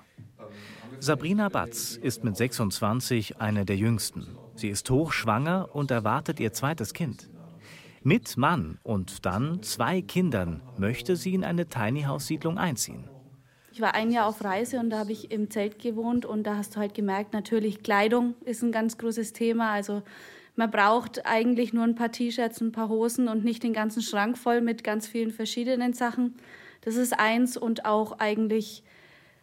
Sabrina 1.00 1.50
Batz 1.50 1.96
ist 1.96 2.24
mit 2.24 2.38
26 2.38 3.42
eine 3.42 3.66
der 3.66 3.76
jüngsten. 3.76 4.28
Sie 4.58 4.70
ist 4.70 4.90
hochschwanger 4.90 5.70
und 5.74 5.92
erwartet 5.92 6.40
ihr 6.40 6.52
zweites 6.52 6.94
Kind. 6.94 7.30
Mit 8.02 8.38
Mann 8.38 8.80
und 8.82 9.24
dann 9.28 9.62
zwei 9.62 10.02
Kindern 10.02 10.64
möchte 10.80 11.16
sie 11.16 11.36
in 11.36 11.44
eine 11.44 11.68
Tiny 11.68 12.04
House 12.04 12.26
Siedlung 12.26 12.58
einziehen. 12.58 13.08
Ich 13.72 13.82
war 13.82 13.94
ein 13.94 14.10
Jahr 14.10 14.26
auf 14.26 14.44
Reise 14.44 14.80
und 14.80 14.90
da 14.90 14.98
habe 14.98 15.12
ich 15.12 15.30
im 15.30 15.52
Zelt 15.52 15.78
gewohnt 15.78 16.26
und 16.26 16.42
da 16.44 16.58
hast 16.58 16.76
du 16.76 16.80
halt 16.80 16.96
gemerkt, 16.96 17.34
natürlich 17.34 17.84
Kleidung 17.84 18.34
ist 18.46 18.64
ein 18.64 18.72
ganz 18.72 18.98
großes 18.98 19.34
Thema. 19.34 19.74
Also 19.74 20.02
man 20.56 20.72
braucht 20.72 21.28
eigentlich 21.28 21.72
nur 21.72 21.84
ein 21.84 21.94
paar 21.94 22.12
T-Shirts, 22.12 22.60
ein 22.60 22.72
paar 22.72 22.90
Hosen 22.90 23.28
und 23.28 23.44
nicht 23.44 23.62
den 23.62 23.74
ganzen 23.74 24.02
Schrank 24.02 24.40
voll 24.40 24.62
mit 24.62 24.84
ganz 24.84 25.08
vielen 25.08 25.30
verschiedenen 25.30 25.94
Sachen. 25.94 26.34
Das 26.82 26.96
ist 26.96 27.20
eins 27.20 27.58
und 27.58 27.86
auch 27.86 28.18
eigentlich 28.18 28.84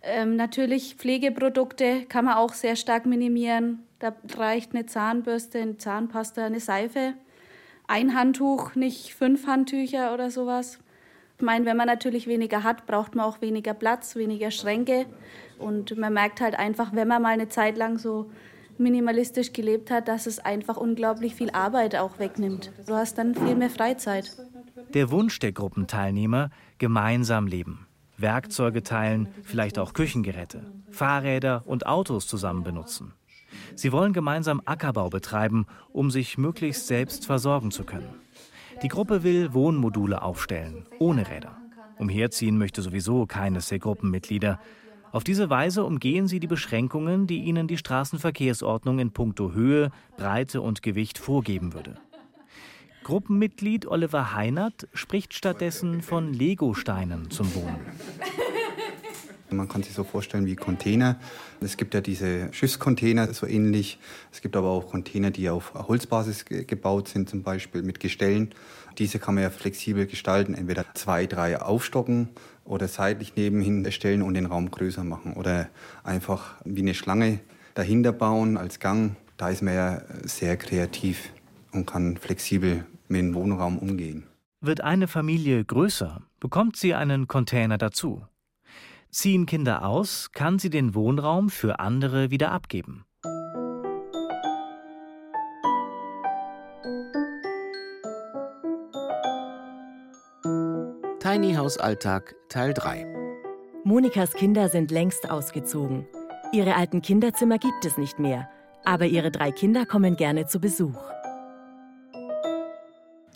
ähm, 0.06 0.36
natürlich 0.36 0.96
Pflegeprodukte 0.96 2.04
kann 2.06 2.26
man 2.26 2.34
auch 2.34 2.52
sehr 2.52 2.76
stark 2.76 3.06
minimieren. 3.06 3.80
Da 3.98 4.14
reicht 4.36 4.74
eine 4.74 4.86
Zahnbürste, 4.86 5.60
eine 5.60 5.78
Zahnpasta, 5.78 6.44
eine 6.44 6.60
Seife, 6.60 7.14
ein 7.86 8.14
Handtuch, 8.14 8.74
nicht 8.74 9.14
fünf 9.14 9.46
Handtücher 9.46 10.12
oder 10.12 10.30
sowas. 10.30 10.78
Ich 11.36 11.44
meine, 11.44 11.64
wenn 11.64 11.76
man 11.76 11.86
natürlich 11.86 12.26
weniger 12.26 12.62
hat, 12.62 12.86
braucht 12.86 13.14
man 13.14 13.26
auch 13.26 13.40
weniger 13.40 13.74
Platz, 13.74 14.14
weniger 14.14 14.50
Schränke. 14.50 15.06
Und 15.58 15.96
man 15.96 16.12
merkt 16.12 16.40
halt 16.40 16.58
einfach, 16.58 16.92
wenn 16.92 17.08
man 17.08 17.22
mal 17.22 17.30
eine 17.30 17.48
Zeit 17.48 17.76
lang 17.76 17.98
so 17.98 18.30
minimalistisch 18.78 19.52
gelebt 19.52 19.90
hat, 19.90 20.08
dass 20.08 20.26
es 20.26 20.38
einfach 20.38 20.76
unglaublich 20.76 21.34
viel 21.34 21.50
Arbeit 21.50 21.96
auch 21.96 22.18
wegnimmt. 22.18 22.72
Du 22.86 22.94
hast 22.94 23.18
dann 23.18 23.34
viel 23.34 23.54
mehr 23.54 23.70
Freizeit. 23.70 24.36
Der 24.94 25.10
Wunsch 25.10 25.38
der 25.38 25.52
Gruppenteilnehmer, 25.52 26.50
gemeinsam 26.78 27.46
leben. 27.46 27.86
Werkzeuge 28.16 28.82
teilen, 28.82 29.28
vielleicht 29.42 29.78
auch 29.78 29.92
Küchengeräte, 29.92 30.72
Fahrräder 30.90 31.62
und 31.66 31.86
Autos 31.86 32.26
zusammen 32.26 32.62
benutzen. 32.62 33.12
Sie 33.74 33.92
wollen 33.92 34.12
gemeinsam 34.12 34.60
Ackerbau 34.64 35.10
betreiben, 35.10 35.66
um 35.92 36.10
sich 36.10 36.38
möglichst 36.38 36.86
selbst 36.86 37.26
versorgen 37.26 37.70
zu 37.70 37.84
können. 37.84 38.14
Die 38.82 38.88
Gruppe 38.88 39.22
will 39.22 39.54
Wohnmodule 39.54 40.22
aufstellen, 40.22 40.86
ohne 40.98 41.28
Räder. 41.28 41.56
Umherziehen 41.98 42.58
möchte 42.58 42.82
sowieso 42.82 43.26
keines 43.26 43.68
der 43.68 43.78
Gruppenmitglieder. 43.78 44.58
Auf 45.12 45.22
diese 45.22 45.48
Weise 45.48 45.84
umgehen 45.84 46.26
sie 46.26 46.40
die 46.40 46.48
Beschränkungen, 46.48 47.28
die 47.28 47.44
ihnen 47.44 47.68
die 47.68 47.78
Straßenverkehrsordnung 47.78 48.98
in 48.98 49.12
puncto 49.12 49.52
Höhe, 49.52 49.90
Breite 50.16 50.60
und 50.60 50.82
Gewicht 50.82 51.18
vorgeben 51.18 51.72
würde. 51.72 51.96
Gruppenmitglied 53.04 53.86
Oliver 53.86 54.34
Heinert 54.34 54.88
spricht 54.94 55.34
stattdessen 55.34 56.00
von 56.00 56.32
Legosteinen 56.32 57.30
zum 57.30 57.54
Wohnen. 57.54 57.76
Man 59.50 59.68
kann 59.68 59.82
sich 59.82 59.92
so 59.92 60.04
vorstellen 60.04 60.46
wie 60.46 60.56
Container. 60.56 61.16
Es 61.60 61.76
gibt 61.76 61.94
ja 61.94 62.00
diese 62.00 62.52
Schiffscontainer, 62.52 63.32
so 63.34 63.46
ähnlich. 63.46 63.98
Es 64.32 64.40
gibt 64.40 64.56
aber 64.56 64.68
auch 64.68 64.90
Container, 64.90 65.30
die 65.30 65.48
auf 65.48 65.74
Holzbasis 65.74 66.46
gebaut 66.46 67.08
sind, 67.08 67.28
zum 67.28 67.42
Beispiel 67.42 67.82
mit 67.82 68.00
Gestellen. 68.00 68.52
Diese 68.98 69.18
kann 69.18 69.34
man 69.34 69.44
ja 69.44 69.50
flexibel 69.50 70.06
gestalten, 70.06 70.54
entweder 70.54 70.86
zwei, 70.94 71.26
drei 71.26 71.60
aufstocken 71.60 72.30
oder 72.64 72.88
seitlich 72.88 73.36
nebenhin 73.36 73.90
stellen 73.92 74.22
und 74.22 74.34
den 74.34 74.46
Raum 74.46 74.70
größer 74.70 75.04
machen. 75.04 75.34
Oder 75.34 75.68
einfach 76.02 76.54
wie 76.64 76.80
eine 76.80 76.94
Schlange 76.94 77.38
dahinter 77.74 78.12
bauen 78.12 78.56
als 78.56 78.80
Gang. 78.80 79.16
Da 79.36 79.50
ist 79.50 79.62
man 79.62 79.74
ja 79.74 80.02
sehr 80.24 80.56
kreativ 80.56 81.30
und 81.72 81.86
kann 81.86 82.16
flexibel 82.16 82.86
mit 83.08 83.20
dem 83.20 83.34
Wohnraum 83.34 83.78
umgehen. 83.78 84.24
Wird 84.60 84.80
eine 84.80 85.08
Familie 85.08 85.64
größer, 85.64 86.22
bekommt 86.40 86.76
sie 86.76 86.94
einen 86.94 87.28
Container 87.28 87.78
dazu. 87.78 88.26
Ziehen 89.10 89.46
Kinder 89.46 89.86
aus, 89.86 90.32
kann 90.32 90.58
sie 90.58 90.70
den 90.70 90.94
Wohnraum 90.94 91.50
für 91.50 91.78
andere 91.78 92.30
wieder 92.30 92.50
abgeben. 92.50 93.04
Tiny 101.20 101.54
House 101.54 101.78
Alltag 101.78 102.34
Teil 102.48 102.74
3 102.74 103.06
Monikas 103.84 104.32
Kinder 104.32 104.68
sind 104.68 104.90
längst 104.90 105.30
ausgezogen. 105.30 106.06
Ihre 106.52 106.74
alten 106.74 107.02
Kinderzimmer 107.02 107.58
gibt 107.58 107.84
es 107.84 107.98
nicht 107.98 108.18
mehr, 108.18 108.48
aber 108.84 109.06
ihre 109.06 109.30
drei 109.30 109.50
Kinder 109.50 109.86
kommen 109.86 110.16
gerne 110.16 110.46
zu 110.46 110.60
Besuch. 110.60 110.98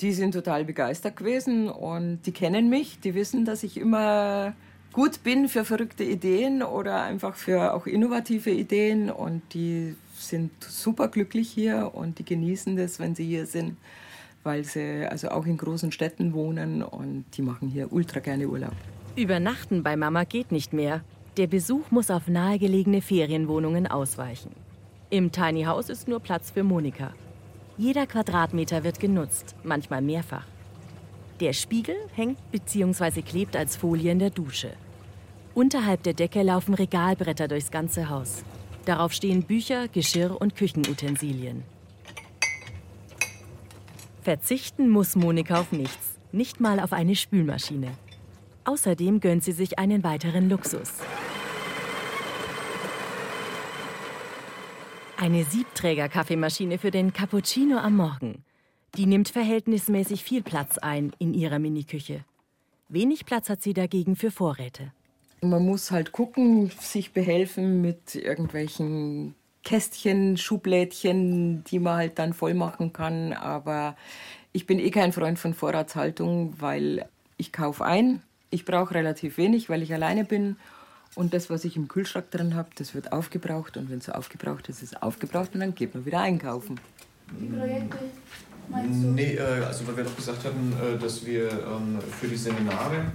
Die 0.00 0.12
sind 0.12 0.32
total 0.32 0.64
begeistert 0.64 1.16
gewesen 1.16 1.68
und 1.68 2.20
die 2.24 2.32
kennen 2.32 2.68
mich, 2.68 3.00
die 3.00 3.14
wissen, 3.14 3.44
dass 3.44 3.64
ich 3.64 3.76
immer 3.76 4.54
gut 4.92 5.22
bin 5.24 5.48
für 5.48 5.64
verrückte 5.64 6.04
Ideen 6.04 6.62
oder 6.62 7.02
einfach 7.02 7.34
für 7.34 7.74
auch 7.74 7.86
innovative 7.86 8.50
Ideen 8.50 9.10
und 9.10 9.42
die 9.54 9.96
sind 10.14 10.50
super 10.60 11.08
glücklich 11.08 11.50
hier 11.50 11.90
und 11.94 12.18
die 12.18 12.24
genießen 12.24 12.76
das, 12.76 12.98
wenn 12.98 13.14
sie 13.14 13.24
hier 13.24 13.46
sind, 13.46 13.76
weil 14.44 14.64
sie 14.64 15.06
also 15.08 15.30
auch 15.30 15.46
in 15.46 15.56
großen 15.56 15.92
Städten 15.92 16.32
wohnen 16.32 16.82
und 16.82 17.24
die 17.36 17.42
machen 17.42 17.68
hier 17.68 17.92
ultra 17.92 18.20
gerne 18.20 18.48
Urlaub. 18.48 18.74
Übernachten 19.16 19.82
bei 19.82 19.96
Mama 19.96 20.24
geht 20.24 20.52
nicht 20.52 20.72
mehr. 20.72 21.02
Der 21.36 21.48
Besuch 21.48 21.90
muss 21.90 22.10
auf 22.10 22.28
nahegelegene 22.28 23.02
Ferienwohnungen 23.02 23.86
ausweichen. 23.86 24.50
Im 25.10 25.32
Tiny 25.32 25.64
House 25.64 25.88
ist 25.88 26.06
nur 26.06 26.20
Platz 26.20 26.50
für 26.50 26.62
Monika. 26.62 27.14
Jeder 27.78 28.08
Quadratmeter 28.08 28.82
wird 28.82 28.98
genutzt, 28.98 29.54
manchmal 29.62 30.02
mehrfach. 30.02 30.44
Der 31.38 31.52
Spiegel 31.52 31.94
hängt 32.12 32.38
bzw. 32.50 33.22
klebt 33.22 33.54
als 33.54 33.76
Folie 33.76 34.10
in 34.10 34.18
der 34.18 34.30
Dusche. 34.30 34.72
Unterhalb 35.54 36.02
der 36.02 36.14
Decke 36.14 36.42
laufen 36.42 36.74
Regalbretter 36.74 37.46
durchs 37.46 37.70
ganze 37.70 38.08
Haus. 38.08 38.42
Darauf 38.84 39.12
stehen 39.12 39.44
Bücher, 39.44 39.86
Geschirr 39.86 40.40
und 40.40 40.56
Küchenutensilien. 40.56 41.62
Verzichten 44.22 44.90
muss 44.90 45.14
Monika 45.14 45.60
auf 45.60 45.70
nichts, 45.70 46.18
nicht 46.32 46.60
mal 46.60 46.80
auf 46.80 46.92
eine 46.92 47.14
Spülmaschine. 47.14 47.92
Außerdem 48.64 49.20
gönnt 49.20 49.44
sie 49.44 49.52
sich 49.52 49.78
einen 49.78 50.02
weiteren 50.02 50.50
Luxus. 50.50 50.94
Eine 55.20 55.42
Siebträger-Kaffeemaschine 55.42 56.78
für 56.78 56.92
den 56.92 57.12
Cappuccino 57.12 57.78
am 57.78 57.96
Morgen. 57.96 58.44
Die 58.94 59.04
nimmt 59.04 59.28
verhältnismäßig 59.28 60.22
viel 60.22 60.44
Platz 60.44 60.78
ein 60.78 61.10
in 61.18 61.34
ihrer 61.34 61.58
Miniküche. 61.58 62.24
Wenig 62.88 63.26
Platz 63.26 63.50
hat 63.50 63.60
sie 63.60 63.74
dagegen 63.74 64.14
für 64.14 64.30
Vorräte. 64.30 64.92
Man 65.40 65.66
muss 65.66 65.90
halt 65.90 66.12
gucken, 66.12 66.70
sich 66.78 67.12
behelfen 67.12 67.80
mit 67.82 68.14
irgendwelchen 68.14 69.34
Kästchen, 69.64 70.36
Schublädchen, 70.36 71.64
die 71.64 71.80
man 71.80 71.96
halt 71.96 72.20
dann 72.20 72.32
voll 72.32 72.54
machen 72.54 72.92
kann. 72.92 73.32
Aber 73.32 73.96
ich 74.52 74.66
bin 74.66 74.78
eh 74.78 74.90
kein 74.92 75.12
Freund 75.12 75.40
von 75.40 75.52
Vorratshaltung, 75.52 76.54
weil 76.60 77.08
ich 77.38 77.52
kaufe 77.52 77.84
ein. 77.84 78.22
Ich 78.50 78.64
brauche 78.64 78.94
relativ 78.94 79.36
wenig, 79.36 79.68
weil 79.68 79.82
ich 79.82 79.92
alleine 79.92 80.24
bin. 80.24 80.58
Und 81.18 81.34
das, 81.34 81.50
was 81.50 81.64
ich 81.64 81.74
im 81.74 81.88
Kühlschrank 81.88 82.30
drin 82.30 82.54
habe, 82.54 82.68
das 82.76 82.94
wird 82.94 83.10
aufgebraucht. 83.10 83.76
Und 83.76 83.90
wenn 83.90 83.98
es 83.98 84.04
so 84.04 84.12
aufgebraucht 84.12 84.68
ist, 84.68 84.84
ist 84.84 84.92
es 84.92 85.02
aufgebraucht 85.02 85.52
und 85.52 85.58
dann 85.58 85.74
geht 85.74 85.92
man 85.92 86.06
wieder 86.06 86.20
einkaufen. 86.20 86.78
Die 87.40 87.46
Projekte 87.46 87.98
Nee, 89.02 89.34
äh, 89.34 89.64
also 89.66 89.84
weil 89.88 89.96
wir 89.96 90.04
doch 90.04 90.14
gesagt 90.14 90.44
hatten, 90.44 90.72
äh, 90.74 90.96
dass 90.96 91.26
wir 91.26 91.50
ähm, 91.50 91.98
für 92.20 92.28
die 92.28 92.36
Seminare 92.36 93.10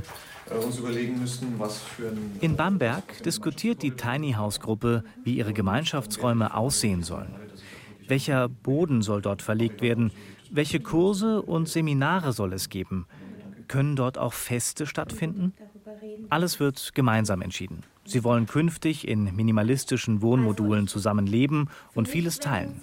äh, 0.51 0.55
uns 0.55 0.79
überlegen 0.79 1.17
müssen, 1.17 1.53
was 1.57 1.77
für 1.77 2.09
ein. 2.09 2.37
In 2.41 2.57
Bamberg 2.57 3.23
diskutiert 3.23 3.81
die 3.81 3.91
Tiny 3.91 4.33
House 4.33 4.59
Gruppe, 4.59 5.05
wie 5.23 5.37
ihre 5.37 5.53
Gemeinschaftsräume 5.53 6.53
aussehen 6.57 7.03
sollen. 7.03 7.33
Welcher 8.09 8.49
Boden 8.49 9.01
soll 9.01 9.21
dort 9.21 9.41
verlegt 9.41 9.81
werden? 9.81 10.11
Welche 10.51 10.81
Kurse 10.81 11.41
und 11.41 11.69
Seminare 11.69 12.33
soll 12.33 12.51
es 12.51 12.67
geben? 12.67 13.07
Können 13.69 13.95
dort 13.95 14.17
auch 14.17 14.33
Feste 14.33 14.87
stattfinden? 14.87 15.53
Alles 16.29 16.59
wird 16.59 16.93
gemeinsam 16.93 17.41
entschieden. 17.41 17.83
Sie 18.05 18.23
wollen 18.23 18.47
künftig 18.47 19.07
in 19.07 19.35
minimalistischen 19.35 20.21
Wohnmodulen 20.21 20.87
zusammen 20.87 21.25
leben 21.25 21.69
und 21.93 22.07
vieles 22.07 22.39
teilen. 22.39 22.81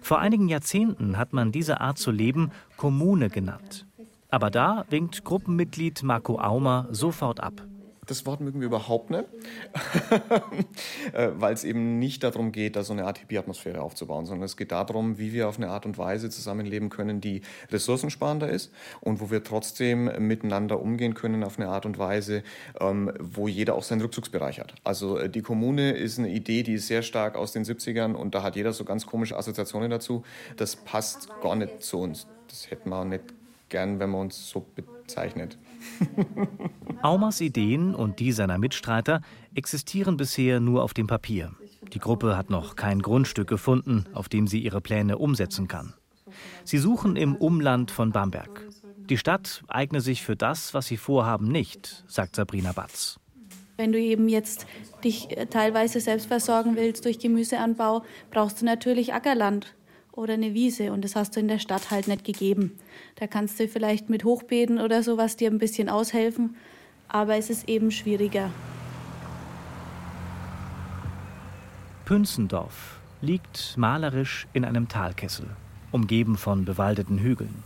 Vor 0.00 0.18
einigen 0.18 0.48
Jahrzehnten 0.48 1.18
hat 1.18 1.32
man 1.32 1.52
diese 1.52 1.80
Art 1.80 1.98
zu 1.98 2.10
leben 2.10 2.50
Kommune 2.76 3.28
genannt. 3.28 3.86
Aber 4.30 4.50
da 4.50 4.84
winkt 4.88 5.24
Gruppenmitglied 5.24 6.02
Marco 6.02 6.38
Aumer 6.38 6.86
sofort 6.90 7.40
ab. 7.40 7.66
Das 8.10 8.26
Wort 8.26 8.40
mögen 8.40 8.58
wir 8.58 8.66
überhaupt 8.66 9.10
nicht, 9.10 9.26
äh, 11.12 11.28
weil 11.34 11.54
es 11.54 11.62
eben 11.62 12.00
nicht 12.00 12.24
darum 12.24 12.50
geht, 12.50 12.74
da 12.74 12.82
so 12.82 12.92
eine 12.92 13.04
Art 13.04 13.18
Hippie-Atmosphäre 13.18 13.80
aufzubauen, 13.80 14.26
sondern 14.26 14.46
es 14.46 14.56
geht 14.56 14.72
darum, 14.72 15.18
wie 15.18 15.32
wir 15.32 15.48
auf 15.48 15.58
eine 15.58 15.68
Art 15.68 15.86
und 15.86 15.96
Weise 15.96 16.28
zusammenleben 16.28 16.90
können, 16.90 17.20
die 17.20 17.42
ressourcensparender 17.70 18.48
ist 18.48 18.72
und 19.00 19.20
wo 19.20 19.30
wir 19.30 19.44
trotzdem 19.44 20.10
miteinander 20.26 20.82
umgehen 20.82 21.14
können 21.14 21.44
auf 21.44 21.56
eine 21.56 21.68
Art 21.68 21.86
und 21.86 21.98
Weise, 21.98 22.42
ähm, 22.80 23.12
wo 23.20 23.46
jeder 23.46 23.76
auch 23.76 23.84
seinen 23.84 24.00
Rückzugsbereich 24.00 24.58
hat. 24.58 24.74
Also 24.82 25.16
äh, 25.16 25.30
die 25.30 25.42
Kommune 25.42 25.92
ist 25.92 26.18
eine 26.18 26.30
Idee, 26.30 26.64
die 26.64 26.74
ist 26.74 26.88
sehr 26.88 27.02
stark 27.02 27.36
aus 27.36 27.52
den 27.52 27.64
70ern 27.64 28.14
und 28.14 28.34
da 28.34 28.42
hat 28.42 28.56
jeder 28.56 28.72
so 28.72 28.84
ganz 28.84 29.06
komische 29.06 29.36
Assoziationen 29.36 29.88
dazu. 29.88 30.24
Das 30.56 30.74
passt 30.74 31.28
gar 31.42 31.54
nicht 31.54 31.80
zu 31.80 32.00
uns. 32.00 32.26
Das 32.48 32.72
hätten 32.72 32.90
wir 32.90 32.96
auch 32.96 33.04
nicht 33.04 33.22
gern, 33.68 34.00
wenn 34.00 34.10
man 34.10 34.22
uns 34.22 34.50
so 34.50 34.66
bezeichnet. 34.74 35.56
Aumers 37.02 37.40
Ideen 37.40 37.94
und 37.94 38.20
die 38.20 38.32
seiner 38.32 38.58
Mitstreiter 38.58 39.22
existieren 39.54 40.16
bisher 40.16 40.60
nur 40.60 40.82
auf 40.82 40.94
dem 40.94 41.06
Papier. 41.06 41.52
Die 41.92 41.98
Gruppe 41.98 42.36
hat 42.36 42.50
noch 42.50 42.76
kein 42.76 43.00
Grundstück 43.00 43.48
gefunden, 43.48 44.04
auf 44.12 44.28
dem 44.28 44.46
sie 44.46 44.60
ihre 44.60 44.80
Pläne 44.80 45.18
umsetzen 45.18 45.68
kann. 45.68 45.94
Sie 46.64 46.78
suchen 46.78 47.16
im 47.16 47.34
Umland 47.34 47.90
von 47.90 48.12
Bamberg. 48.12 48.68
Die 49.08 49.18
Stadt 49.18 49.64
eigne 49.68 50.00
sich 50.00 50.22
für 50.22 50.36
das, 50.36 50.72
was 50.74 50.86
sie 50.86 50.96
vorhaben, 50.96 51.48
nicht, 51.48 52.04
sagt 52.06 52.36
Sabrina 52.36 52.72
Batz. 52.72 53.18
Wenn 53.76 53.92
du 53.92 53.98
eben 53.98 54.28
jetzt 54.28 54.66
dich 55.02 55.36
äh, 55.36 55.46
teilweise 55.46 56.00
selbst 56.00 56.26
versorgen 56.26 56.76
willst 56.76 57.06
durch 57.06 57.18
Gemüseanbau, 57.18 58.04
brauchst 58.30 58.60
du 58.60 58.66
natürlich 58.66 59.14
Ackerland 59.14 59.74
oder 60.12 60.34
eine 60.34 60.54
Wiese 60.54 60.92
und 60.92 61.04
das 61.04 61.16
hast 61.16 61.36
du 61.36 61.40
in 61.40 61.48
der 61.48 61.58
Stadt 61.58 61.90
halt 61.90 62.08
nicht 62.08 62.24
gegeben. 62.24 62.78
Da 63.16 63.26
kannst 63.26 63.60
du 63.60 63.68
vielleicht 63.68 64.10
mit 64.10 64.24
Hochbeeten 64.24 64.80
oder 64.80 65.02
sowas 65.02 65.36
dir 65.36 65.50
ein 65.50 65.58
bisschen 65.58 65.88
aushelfen, 65.88 66.56
aber 67.08 67.36
es 67.36 67.50
ist 67.50 67.68
eben 67.68 67.90
schwieriger. 67.90 68.50
Pünzendorf 72.04 72.98
liegt 73.20 73.74
malerisch 73.76 74.48
in 74.52 74.64
einem 74.64 74.88
Talkessel, 74.88 75.46
umgeben 75.92 76.36
von 76.36 76.64
bewaldeten 76.64 77.18
Hügeln. 77.18 77.62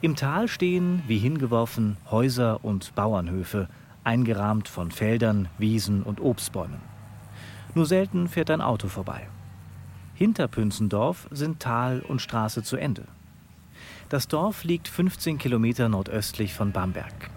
Im 0.00 0.16
Tal 0.16 0.48
stehen, 0.48 1.02
wie 1.06 1.18
hingeworfen, 1.18 1.96
Häuser 2.10 2.64
und 2.64 2.94
Bauernhöfe, 2.94 3.68
eingerahmt 4.02 4.68
von 4.68 4.90
Feldern, 4.90 5.48
Wiesen 5.56 6.02
und 6.02 6.20
Obstbäumen. 6.20 6.80
Nur 7.74 7.86
selten 7.86 8.28
fährt 8.28 8.50
ein 8.50 8.60
Auto 8.60 8.88
vorbei. 8.88 9.28
Hinter 10.14 10.46
Pünzendorf 10.46 11.28
sind 11.32 11.60
Tal 11.60 12.00
und 12.00 12.22
Straße 12.22 12.62
zu 12.62 12.76
Ende. 12.76 13.04
Das 14.08 14.28
Dorf 14.28 14.62
liegt 14.62 14.86
15 14.86 15.38
Kilometer 15.38 15.88
nordöstlich 15.88 16.54
von 16.54 16.70
Bamberg. 16.70 17.30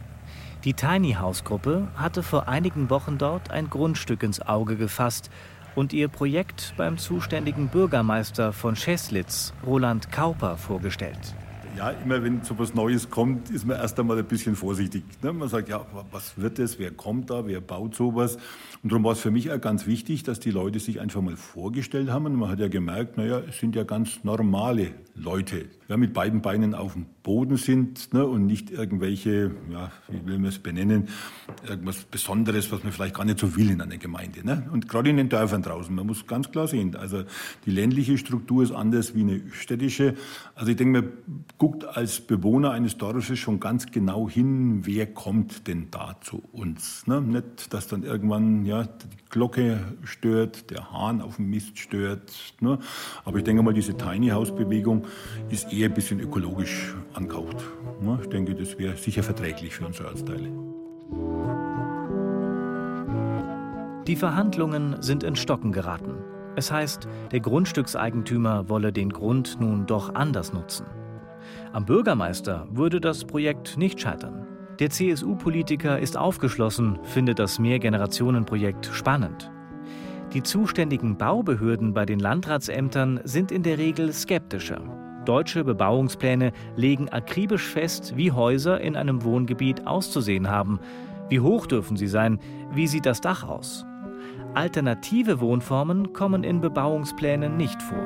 Die 0.64 0.74
Tiny 0.74 1.14
House 1.14 1.44
Gruppe 1.44 1.88
hatte 1.96 2.22
vor 2.22 2.48
einigen 2.48 2.90
Wochen 2.90 3.18
dort 3.18 3.50
ein 3.50 3.70
Grundstück 3.70 4.22
ins 4.22 4.42
Auge 4.42 4.76
gefasst 4.76 5.32
und 5.76 5.92
ihr 5.92 6.08
Projekt 6.08 6.76
beim 6.78 6.98
zuständigen 6.98 7.70
Bürgermeister 7.70 8.54
von 8.54 8.76
Scheslitz, 8.76 9.54
Roland 9.66 10.12
Kauper, 10.12 10.58
vorgestellt 10.58 11.36
ja, 11.78 11.92
immer 11.92 12.24
wenn 12.24 12.44
so 12.44 12.58
was 12.58 12.74
Neues 12.74 13.10
kommt, 13.10 13.52
ist 13.52 13.66
man 13.66 13.78
erst 13.78 14.00
einmal 14.00 14.18
ein 14.18 14.26
bisschen 14.26 14.56
vorsichtig. 14.56 15.04
Ne? 15.22 15.32
Man 15.32 15.48
sagt, 15.48 15.70
ja, 15.70 15.86
was 16.12 16.38
wird 16.38 16.58
das, 16.58 16.80
wer 16.80 16.92
kommt 16.92 17.30
da, 17.30 17.46
wer 17.46 17.62
baut 17.62 17.96
sowas? 17.96 18.38
Und 18.82 18.92
darum 18.92 19.04
war 19.04 19.12
es 19.12 19.20
für 19.20 19.32
mich 19.32 19.52
auch 19.52 19.62
ganz 19.62 19.86
wichtig, 19.86 20.24
dass 20.24 20.40
die 20.40 20.50
Leute 20.52 20.80
sich 20.80 21.00
einfach 21.00 21.22
mal 21.22 21.36
vorgestellt 21.36 22.10
haben. 22.10 22.26
Und 22.26 22.36
man 22.36 22.50
hat 22.50 22.60
ja 22.60 22.68
gemerkt, 22.68 23.18
naja, 23.18 23.42
es 23.48 23.60
sind 23.60 23.76
ja 23.76 23.84
ganz 23.84 24.24
normale 24.24 24.92
Leute, 25.14 25.66
ja, 25.88 25.98
mit 25.98 26.14
beiden 26.14 26.42
Beinen 26.42 26.76
auf 26.76 26.94
dem 26.94 27.06
Boden 27.24 27.58
sind 27.58 28.14
ne, 28.14 28.26
und 28.26 28.46
nicht 28.46 28.72
irgendwelche, 28.72 29.52
ja, 29.70 29.92
wie 30.10 30.26
will 30.26 30.38
man 30.38 30.50
es 30.50 30.60
benennen, 30.60 31.08
irgendwas 31.68 32.04
Besonderes, 32.04 32.72
was 32.72 32.84
man 32.84 32.92
vielleicht 32.92 33.16
gar 33.16 33.26
nicht 33.26 33.40
so 33.40 33.56
will 33.56 33.70
in 33.70 33.82
einer 33.82 33.98
Gemeinde. 33.98 34.46
Ne? 34.46 34.70
Und 34.72 34.88
gerade 34.90 35.10
in 35.10 35.18
den 35.18 35.30
Dörfern 35.30 35.62
draußen, 35.62 35.94
man 35.94 36.08
muss 36.08 36.28
ganz 36.28 36.52
klar 36.52 36.68
sehen, 36.68 36.96
also 36.96 37.24
die 37.66 37.72
ländliche 37.72 38.18
Struktur 38.18 38.64
ist 38.64 38.72
anders 38.72 39.16
wie 39.16 39.22
eine 39.22 39.42
städtische. 39.52 40.16
Also 40.56 40.72
ich 40.72 40.78
denke, 40.78 41.02
man 41.02 41.12
guckt 41.58 41.86
als 41.86 42.20
Bewohner 42.20 42.72
eines 42.72 42.98
Dorfes 42.98 43.40
schon 43.40 43.60
ganz 43.60 43.92
genau 43.92 44.30
hin, 44.30 44.86
wer 44.86 45.08
kommt 45.08 45.68
denn 45.68 45.88
da 45.92 46.16
zu 46.22 46.44
uns. 46.52 47.08
Ne? 47.08 47.22
Nicht, 47.22 47.74
dass 47.74 47.88
dann 47.88 48.04
irgendwann 48.04 48.66
ja, 48.66 48.84
die 48.84 49.08
Glocke 49.30 49.80
stört, 50.04 50.70
der 50.72 50.92
Hahn 50.92 51.22
auf 51.22 51.38
dem 51.38 51.50
Mist 51.50 51.78
stört. 51.78 52.34
Ne? 52.60 52.80
Aber 53.26 53.38
ich 53.38 53.44
denke 53.44 53.64
mal, 53.64 53.74
diese 53.74 53.98
Tiny 53.98 54.30
House 54.30 54.56
Bewegung 54.56 55.06
ist 55.50 55.72
eher 55.78 55.90
ein 55.90 55.94
bisschen 55.94 56.20
ökologisch. 56.20 56.96
Ne? 58.02 58.20
Ich 58.22 58.30
denke, 58.30 58.56
das 58.56 58.78
wäre 58.78 58.96
sicher 58.96 59.24
verträglich 59.24 59.76
für 59.76 59.86
unsere 59.86 60.10
Ortsteile. 60.10 60.50
Die 64.08 64.16
Verhandlungen 64.16 65.02
sind 65.02 65.24
in 65.24 65.36
Stocken 65.36 65.72
geraten. 65.72 66.16
Es 66.56 66.72
heißt, 66.72 67.08
der 67.32 67.40
Grundstückseigentümer 67.40 68.70
wolle 68.70 68.92
den 68.92 69.12
Grund 69.12 69.60
nun 69.60 69.86
doch 69.86 70.16
anders 70.16 70.54
nutzen. 70.54 70.86
Am 71.74 71.86
Bürgermeister 71.86 72.68
würde 72.72 73.00
das 73.00 73.26
Projekt 73.26 73.78
nicht 73.78 74.00
scheitern. 74.00 74.48
Der 74.80 74.90
CSU-Politiker 74.90 76.00
ist 76.00 76.18
aufgeschlossen, 76.18 77.00
findet 77.04 77.40
das 77.40 77.60
Mehrgenerationenprojekt 77.60 78.88
spannend. 78.88 79.52
Die 80.34 80.44
zuständigen 80.44 81.18
Baubehörden 81.18 81.94
bei 81.94 82.06
den 82.06 82.20
Landratsämtern 82.20 83.20
sind 83.24 83.52
in 83.52 83.64
der 83.64 83.78
Regel 83.78 84.12
skeptischer. 84.14 84.82
Deutsche 85.28 85.66
Bebauungspläne 85.66 86.54
legen 86.78 87.10
akribisch 87.10 87.68
fest, 87.68 88.16
wie 88.16 88.32
Häuser 88.32 88.80
in 88.80 88.96
einem 88.96 89.26
Wohngebiet 89.26 89.86
auszusehen 89.86 90.50
haben. 90.50 90.80
Wie 91.28 91.42
hoch 91.42 91.68
dürfen 91.68 91.98
sie 91.98 92.08
sein? 92.08 92.40
Wie 92.72 92.88
sieht 92.88 93.06
das 93.06 93.20
Dach 93.20 93.44
aus? 93.44 93.86
Alternative 94.54 95.42
Wohnformen 95.42 96.14
kommen 96.14 96.46
in 96.46 96.62
Bebauungsplänen 96.62 97.58
nicht 97.58 97.82
vor. 97.82 97.98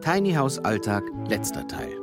Tiny 0.00 0.32
House 0.34 0.60
Alltag, 0.60 1.02
letzter 1.28 1.66
Teil. 1.66 1.95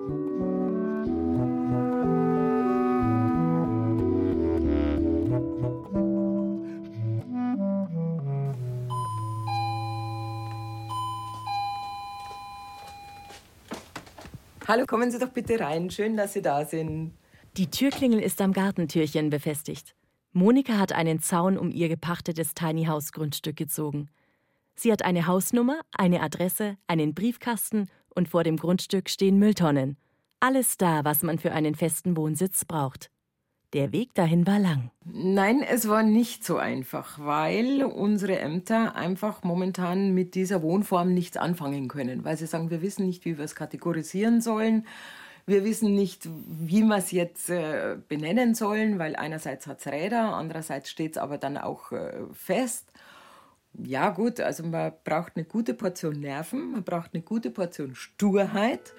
Hallo, 14.74 14.88
kommen 14.88 15.12
Sie 15.12 15.20
doch 15.20 15.30
bitte 15.30 15.60
rein. 15.60 15.92
Schön, 15.92 16.18
dass 16.18 16.34
Sie 16.34 16.42
da 16.42 16.66
sind. 16.66 17.14
Die 17.58 17.70
Türklingel 17.70 18.20
ist 18.20 18.42
am 18.42 18.54
Gartentürchen 18.54 19.30
befestigt. 19.30 19.94
Monika 20.32 20.80
hat 20.80 20.94
einen 20.94 21.20
Zaun 21.20 21.60
um 21.60 21.70
ihr 21.70 21.90
gepachtetes 21.90 22.56
Tiny 22.56 22.86
House 22.86 23.12
Grundstück 23.12 23.56
gezogen. 23.56 24.10
Sie 24.74 24.92
hat 24.92 25.06
eine 25.06 25.28
Hausnummer, 25.28 25.82
eine 25.96 26.22
Adresse, 26.22 26.76
einen 26.88 27.14
Briefkasten 27.14 27.88
und 28.16 28.30
vor 28.30 28.44
dem 28.44 28.58
Grundstück 28.58 29.12
stehen 29.12 29.38
Mülltonnen. 29.38 29.96
Alles 30.40 30.76
da, 30.78 31.06
was 31.06 31.22
man 31.22 31.38
für 31.38 31.52
einen 31.52 31.76
festen 31.76 32.18
Wohnsitz 32.18 32.66
braucht. 32.66 33.12
Der 33.74 33.92
Weg 33.92 34.14
dahin 34.14 34.46
war 34.46 34.60
lang. 34.60 34.92
Nein, 35.04 35.64
es 35.68 35.88
war 35.88 36.04
nicht 36.04 36.46
so 36.46 36.58
einfach, 36.58 37.18
weil 37.18 37.84
unsere 37.84 38.38
Ämter 38.38 38.96
einfach 38.96 39.44
momentan 39.44 40.14
mit 40.14 40.36
dieser 40.36 40.62
Wohnform 40.62 41.12
nichts 41.12 41.38
anfangen 41.38 41.88
können, 41.88 42.24
weil 42.24 42.38
sie 42.38 42.46
sagen, 42.46 42.70
wir 42.70 42.84
wissen 42.84 43.08
nicht, 43.08 43.26
wie 43.26 43.38
wir 43.38 43.46
es 43.46 43.56
kategorisieren 43.56 44.42
sollen. 44.42 44.86
Wir 45.48 45.66
wissen 45.66 45.96
nicht, 45.96 46.30
wie 46.48 46.84
wir 46.84 46.98
es 46.98 47.12
jetzt 47.12 47.50
äh, 47.50 47.98
benennen 48.08 48.54
sollen, 48.54 49.00
weil 49.00 49.16
einerseits 49.16 49.66
hat 49.66 49.80
es 49.80 49.88
Räder, 49.88 50.36
andererseits 50.36 50.90
steht 50.90 51.14
es 51.14 51.18
aber 51.18 51.40
dann 51.40 51.58
auch 51.58 51.92
äh, 51.92 52.12
fest. 52.32 52.92
Ja 53.74 54.12
gut, 54.12 54.40
also 54.40 54.64
man 54.64 54.94
braucht 55.04 55.34
eine 55.36 55.46
gute 55.46 55.74
Portion 55.74 56.20
Nerven, 56.20 56.74
man 56.74 56.84
braucht 56.84 57.16
eine 57.16 57.24
gute 57.24 57.50
Portion 57.50 57.96
Sturheit 57.96 58.94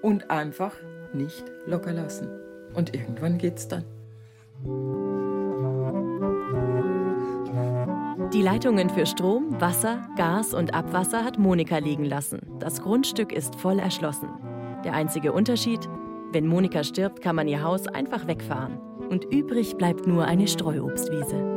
und 0.00 0.30
einfach 0.30 0.72
nicht 1.12 1.44
locker 1.66 1.92
lassen. 1.92 2.28
Und 2.74 2.94
irgendwann 2.94 3.36
geht's 3.38 3.68
dann. 3.68 3.95
Die 8.32 8.42
Leitungen 8.42 8.90
für 8.90 9.06
Strom, 9.06 9.60
Wasser, 9.60 10.08
Gas 10.16 10.52
und 10.52 10.74
Abwasser 10.74 11.24
hat 11.24 11.38
Monika 11.38 11.78
liegen 11.78 12.04
lassen. 12.04 12.40
Das 12.58 12.82
Grundstück 12.82 13.32
ist 13.32 13.54
voll 13.54 13.78
erschlossen. 13.78 14.28
Der 14.84 14.94
einzige 14.94 15.32
Unterschied, 15.32 15.88
wenn 16.32 16.46
Monika 16.46 16.84
stirbt, 16.84 17.22
kann 17.22 17.36
man 17.36 17.48
ihr 17.48 17.62
Haus 17.62 17.86
einfach 17.86 18.26
wegfahren. 18.26 18.78
Und 19.08 19.24
übrig 19.24 19.76
bleibt 19.76 20.06
nur 20.06 20.24
eine 20.24 20.48
Streuobstwiese. 20.48 21.56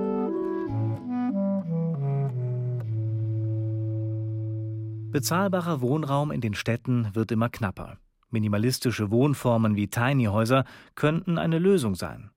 Bezahlbarer 5.11 5.81
Wohnraum 5.81 6.31
in 6.31 6.39
den 6.39 6.53
Städten 6.53 7.09
wird 7.13 7.31
immer 7.31 7.49
knapper. 7.49 7.97
Minimalistische 8.29 9.09
Wohnformen 9.09 9.75
wie 9.75 9.87
Tiny 9.87 10.25
Häuser 10.25 10.65
könnten 10.93 11.39
eine 11.39 11.57
Lösung 11.57 11.95
sein. 11.95 12.29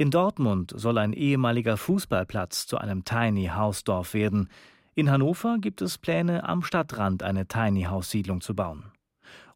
In 0.00 0.12
Dortmund 0.12 0.72
soll 0.76 0.96
ein 0.96 1.12
ehemaliger 1.12 1.76
Fußballplatz 1.76 2.68
zu 2.68 2.78
einem 2.78 3.04
Tiny 3.04 3.46
House 3.46 3.82
Dorf 3.82 4.14
werden. 4.14 4.48
In 4.94 5.10
Hannover 5.10 5.58
gibt 5.58 5.82
es 5.82 5.98
Pläne, 5.98 6.48
am 6.48 6.62
Stadtrand 6.62 7.24
eine 7.24 7.48
Tiny 7.48 7.82
House 7.82 8.10
Siedlung 8.10 8.40
zu 8.40 8.54
bauen. 8.54 8.92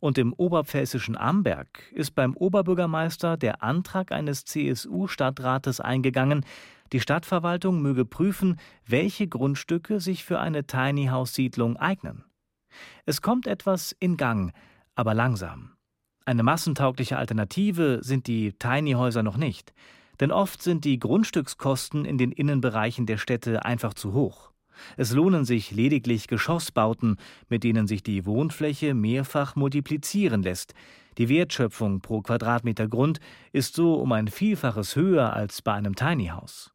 Und 0.00 0.18
im 0.18 0.32
oberpfälzischen 0.32 1.16
Amberg 1.16 1.84
ist 1.92 2.16
beim 2.16 2.36
Oberbürgermeister 2.36 3.36
der 3.36 3.62
Antrag 3.62 4.10
eines 4.10 4.44
CSU-Stadtrates 4.44 5.78
eingegangen, 5.78 6.44
die 6.92 6.98
Stadtverwaltung 6.98 7.80
möge 7.80 8.04
prüfen, 8.04 8.58
welche 8.84 9.28
Grundstücke 9.28 10.00
sich 10.00 10.24
für 10.24 10.40
eine 10.40 10.66
Tiny 10.66 11.06
House 11.06 11.34
Siedlung 11.34 11.76
eignen. 11.76 12.24
Es 13.06 13.22
kommt 13.22 13.46
etwas 13.46 13.94
in 14.00 14.16
Gang, 14.16 14.52
aber 14.96 15.14
langsam. 15.14 15.76
Eine 16.24 16.42
massentaugliche 16.42 17.16
Alternative 17.16 18.00
sind 18.02 18.26
die 18.26 18.54
Tiny-Häuser 18.54 19.22
noch 19.22 19.36
nicht, 19.36 19.72
denn 20.22 20.30
oft 20.30 20.62
sind 20.62 20.84
die 20.84 21.00
Grundstückskosten 21.00 22.04
in 22.04 22.16
den 22.16 22.30
Innenbereichen 22.30 23.06
der 23.06 23.16
Städte 23.18 23.64
einfach 23.64 23.92
zu 23.92 24.12
hoch. 24.12 24.52
Es 24.96 25.10
lohnen 25.10 25.44
sich 25.44 25.72
lediglich 25.72 26.28
Geschossbauten, 26.28 27.16
mit 27.48 27.64
denen 27.64 27.88
sich 27.88 28.04
die 28.04 28.24
Wohnfläche 28.24 28.94
mehrfach 28.94 29.56
multiplizieren 29.56 30.44
lässt. 30.44 30.74
Die 31.18 31.28
Wertschöpfung 31.28 32.02
pro 32.02 32.20
Quadratmeter 32.20 32.86
Grund 32.86 33.18
ist 33.50 33.74
so 33.74 33.94
um 33.94 34.12
ein 34.12 34.28
Vielfaches 34.28 34.94
höher 34.94 35.32
als 35.32 35.60
bei 35.60 35.72
einem 35.72 35.96
Tiny 35.96 36.28
House. 36.28 36.70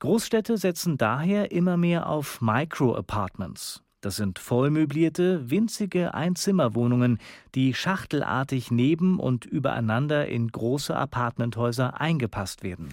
Großstädte 0.00 0.56
setzen 0.56 0.98
daher 0.98 1.52
immer 1.52 1.76
mehr 1.76 2.08
auf 2.08 2.40
Micro-Apartments, 2.40 3.84
das 4.00 4.14
sind 4.14 4.38
vollmöblierte, 4.38 5.50
winzige 5.50 6.14
Einzimmerwohnungen, 6.14 7.18
die 7.56 7.74
schachtelartig 7.74 8.70
neben 8.70 9.18
und 9.18 9.44
übereinander 9.44 10.28
in 10.28 10.48
große 10.48 10.94
Apartmenthäuser 10.94 12.00
eingepasst 12.00 12.62
werden. 12.62 12.90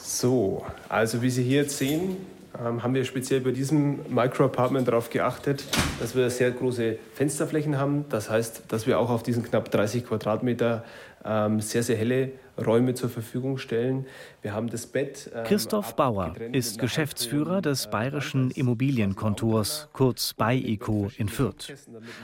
So, 0.00 0.64
also 0.88 1.22
wie 1.22 1.30
Sie 1.30 1.42
hier 1.42 1.62
jetzt 1.62 1.78
sehen, 1.78 2.18
ähm, 2.58 2.82
haben 2.82 2.94
wir 2.94 3.04
speziell 3.04 3.40
bei 3.40 3.52
diesem 3.52 4.00
Micro-Apartment 4.08 4.86
darauf 4.86 5.10
geachtet, 5.10 5.64
dass 5.98 6.14
wir 6.14 6.28
sehr 6.30 6.50
große 6.50 6.98
Fensterflächen 7.14 7.78
haben. 7.78 8.04
Das 8.10 8.30
heißt, 8.30 8.64
dass 8.68 8.86
wir 8.86 8.98
auch 8.98 9.10
auf 9.10 9.22
diesen 9.22 9.42
knapp 9.42 9.70
30 9.70 10.06
Quadratmeter 10.06 10.84
ähm, 11.24 11.60
sehr, 11.60 11.82
sehr 11.82 11.96
helle 11.96 12.32
Räume 12.66 12.94
zur 12.94 13.08
Verfügung 13.08 13.58
stellen. 13.58 14.06
Wir 14.42 14.54
haben 14.54 14.68
das 14.68 14.86
Bett. 14.86 15.30
Ähm, 15.34 15.44
Christoph 15.44 15.96
Bauer 15.96 16.34
ist 16.52 16.78
Geschäftsführer 16.78 17.62
des 17.62 17.86
äh, 17.86 17.90
Bayerischen 17.90 18.50
Immobilienkontors, 18.50 19.88
kurz 19.92 20.34
BayIco 20.34 21.10
in 21.16 21.28
Fürth. 21.28 21.74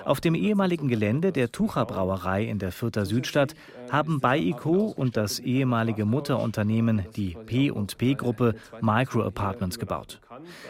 Auf 0.04 0.20
dem 0.20 0.34
ehemaligen 0.34 0.88
Gelände 0.88 1.32
der 1.32 1.52
Tucher 1.52 1.84
Brauerei 1.84 2.44
in 2.44 2.58
der 2.58 2.72
Fürther 2.72 3.06
Südstadt 3.06 3.54
haben 3.90 4.20
BayIco 4.20 4.94
und 4.96 5.16
das 5.16 5.38
ehemalige 5.38 6.04
Mutterunternehmen, 6.04 7.02
die 7.16 7.36
P&P 7.46 8.14
Gruppe, 8.14 8.54
Micro 8.80 9.22
Apartments 9.22 9.78
gebaut. 9.78 10.20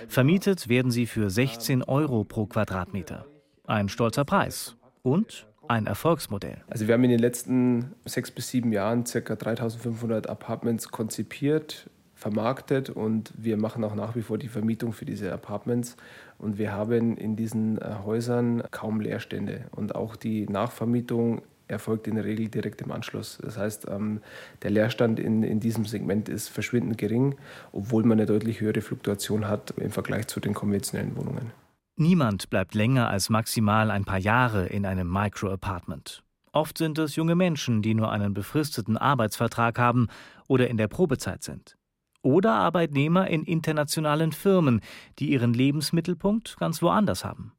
Vermietet 0.08 0.68
werden 0.68 0.90
sie 0.90 1.06
für 1.06 1.30
16 1.30 1.82
Euro 1.82 2.24
pro 2.24 2.46
Quadratmeter. 2.46 3.26
Ein 3.66 3.88
stolzer 3.88 4.24
Preis 4.24 4.76
und 5.02 5.45
ein 5.68 5.86
Erfolgsmodell. 5.86 6.58
Also 6.68 6.86
wir 6.86 6.94
haben 6.94 7.04
in 7.04 7.10
den 7.10 7.18
letzten 7.18 7.94
sechs 8.04 8.30
bis 8.30 8.48
sieben 8.48 8.72
Jahren 8.72 9.04
ca. 9.04 9.20
3500 9.34 10.28
Apartments 10.28 10.90
konzipiert, 10.90 11.88
vermarktet 12.14 12.90
und 12.90 13.32
wir 13.36 13.56
machen 13.56 13.84
auch 13.84 13.94
nach 13.94 14.16
wie 14.16 14.22
vor 14.22 14.38
die 14.38 14.48
Vermietung 14.48 14.92
für 14.92 15.04
diese 15.04 15.32
Apartments. 15.32 15.96
Und 16.38 16.58
wir 16.58 16.72
haben 16.72 17.16
in 17.16 17.36
diesen 17.36 17.78
äh, 17.78 17.96
Häusern 18.04 18.62
kaum 18.70 19.00
Leerstände. 19.00 19.66
Und 19.70 19.94
auch 19.94 20.16
die 20.16 20.46
Nachvermietung 20.46 21.42
erfolgt 21.68 22.06
in 22.06 22.14
der 22.14 22.24
Regel 22.24 22.48
direkt 22.48 22.80
im 22.80 22.92
Anschluss. 22.92 23.38
Das 23.42 23.58
heißt, 23.58 23.86
ähm, 23.90 24.20
der 24.62 24.70
Leerstand 24.70 25.18
in, 25.18 25.42
in 25.42 25.60
diesem 25.60 25.84
Segment 25.84 26.28
ist 26.28 26.48
verschwindend 26.48 26.98
gering, 26.98 27.34
obwohl 27.72 28.02
man 28.02 28.18
eine 28.18 28.26
deutlich 28.26 28.60
höhere 28.60 28.80
Fluktuation 28.80 29.48
hat 29.48 29.72
im 29.76 29.90
Vergleich 29.90 30.26
zu 30.28 30.40
den 30.40 30.54
konventionellen 30.54 31.16
Wohnungen. 31.16 31.52
Niemand 31.98 32.50
bleibt 32.50 32.74
länger 32.74 33.08
als 33.08 33.30
maximal 33.30 33.90
ein 33.90 34.04
paar 34.04 34.18
Jahre 34.18 34.66
in 34.66 34.84
einem 34.84 35.10
Micro-Apartment. 35.10 36.22
Oft 36.52 36.76
sind 36.76 36.98
es 36.98 37.16
junge 37.16 37.34
Menschen, 37.34 37.80
die 37.80 37.94
nur 37.94 38.12
einen 38.12 38.34
befristeten 38.34 38.98
Arbeitsvertrag 38.98 39.78
haben 39.78 40.08
oder 40.46 40.68
in 40.68 40.76
der 40.76 40.88
Probezeit 40.88 41.42
sind. 41.42 41.78
Oder 42.20 42.52
Arbeitnehmer 42.52 43.28
in 43.28 43.44
internationalen 43.44 44.32
Firmen, 44.32 44.82
die 45.18 45.30
ihren 45.30 45.54
Lebensmittelpunkt 45.54 46.58
ganz 46.58 46.82
woanders 46.82 47.24
haben. 47.24 47.52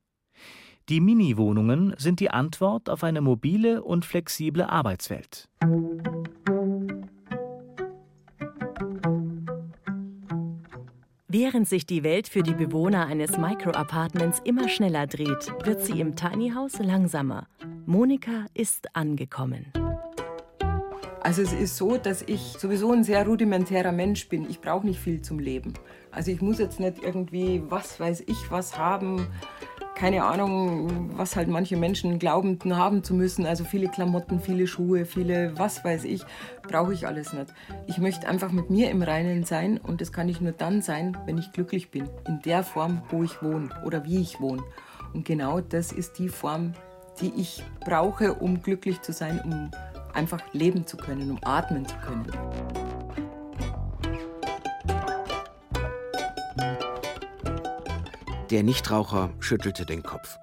Die 0.88 1.02
Mini-Wohnungen 1.02 1.96
sind 1.98 2.20
die 2.20 2.30
Antwort 2.30 2.92
auf 2.92 3.04
eine 3.04 3.22
mobile 3.22 3.84
und 3.84 4.06
flexible 4.06 4.64
Arbeitswelt. 4.64 5.50
Während 11.30 11.68
sich 11.68 11.86
die 11.86 12.06
Welt 12.06 12.30
für 12.30 12.42
die 12.42 12.54
Bewohner 12.54 13.06
eines 13.08 13.38
Micro-Apartments 13.38 14.40
immer 14.46 14.70
schneller 14.70 15.08
dreht, 15.08 15.52
wird 15.66 15.82
sie 15.82 16.00
im 16.00 16.16
Tiny 16.16 16.52
House 16.52 16.80
langsamer. 16.80 17.48
Monika 17.86 18.46
ist 18.54 18.96
angekommen. 18.96 19.66
Also 21.20 21.42
es 21.42 21.52
ist 21.52 21.76
so, 21.76 21.98
dass 21.98 22.22
ich 22.22 22.40
sowieso 22.58 22.94
ein 22.94 23.04
sehr 23.04 23.26
rudimentärer 23.26 23.92
Mensch 23.92 24.30
bin. 24.30 24.50
Ich 24.50 24.62
brauche 24.62 24.88
nicht 24.88 25.02
viel 25.02 25.22
zum 25.22 25.40
Leben. 25.40 25.74
Also 26.12 26.32
ich 26.32 26.42
muss 26.42 26.60
jetzt 26.60 26.80
nicht 26.80 27.04
irgendwie, 27.04 27.62
was 27.68 28.00
weiß 28.00 28.22
ich, 28.28 28.50
was 28.50 28.78
haben 28.78 29.28
keine 29.98 30.24
Ahnung, 30.26 31.10
was 31.18 31.36
halt 31.36 31.48
manche 31.48 31.76
Menschen 31.76 32.20
glauben 32.20 32.60
haben 32.76 33.04
zu 33.04 33.16
müssen. 33.16 33.48
Also 33.48 33.64
viele 33.64 33.88
Klamotten, 33.88 34.40
viele 34.40 34.68
Schuhe, 34.68 35.06
viele 35.06 35.58
was 35.58 35.84
weiß 35.84 36.04
ich, 36.04 36.24
brauche 36.62 36.94
ich 36.94 37.08
alles 37.08 37.34
nicht. 37.34 37.52
Ich 37.88 37.98
möchte 37.98 38.28
einfach 38.28 38.52
mit 38.52 38.70
mir 38.70 38.92
im 38.92 39.02
Reinen 39.02 39.44
sein 39.44 39.80
und 39.80 40.00
das 40.00 40.12
kann 40.12 40.30
ich 40.30 40.40
nur 40.40 40.52
dann 40.52 40.84
sein, 40.84 41.18
wenn 41.26 41.40
ich 41.40 41.52
glücklich 41.52 41.90
bin. 41.90 42.08
In 42.28 42.44
der 42.44 42.62
Form, 42.62 43.02
wo 43.10 43.24
ich 43.24 43.42
wohne 43.42 43.70
oder 43.84 44.06
wie 44.06 44.22
ich 44.22 44.40
wohne. 44.40 44.62
Und 45.16 45.26
genau 45.26 45.62
das 45.62 45.92
ist 45.92 46.20
die 46.20 46.30
Form, 46.30 46.74
die 47.20 47.34
ich 47.36 47.64
brauche, 47.84 48.36
um 48.36 48.62
glücklich 48.62 49.02
zu 49.02 49.12
sein, 49.14 49.42
um 49.44 49.72
einfach 50.14 50.42
leben 50.54 50.86
zu 50.86 50.98
können, 50.98 51.32
um 51.32 51.40
atmen 51.44 51.88
zu 51.88 51.96
können. 52.06 52.87
Der 58.50 58.64
Nichtraucher 58.64 59.30
schüttelte 59.42 59.86
den 59.86 60.04
Kopf. 60.04 60.38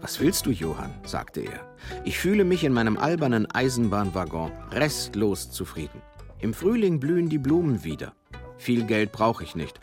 Was 0.00 0.20
willst 0.20 0.46
du, 0.46 0.50
Johann? 0.50 0.94
sagte 1.04 1.40
er. 1.40 1.66
Ich 2.04 2.16
fühle 2.16 2.44
mich 2.44 2.62
in 2.62 2.72
meinem 2.72 2.96
albernen 2.96 3.50
Eisenbahnwaggon 3.50 4.52
restlos 4.70 5.50
zufrieden. 5.50 6.00
Im 6.38 6.54
Frühling 6.54 7.00
blühen 7.00 7.28
die 7.28 7.38
Blumen 7.38 7.82
wieder. 7.82 8.12
Viel 8.56 8.84
Geld 8.84 9.10
brauche 9.10 9.42
ich 9.42 9.56
nicht. 9.56 9.80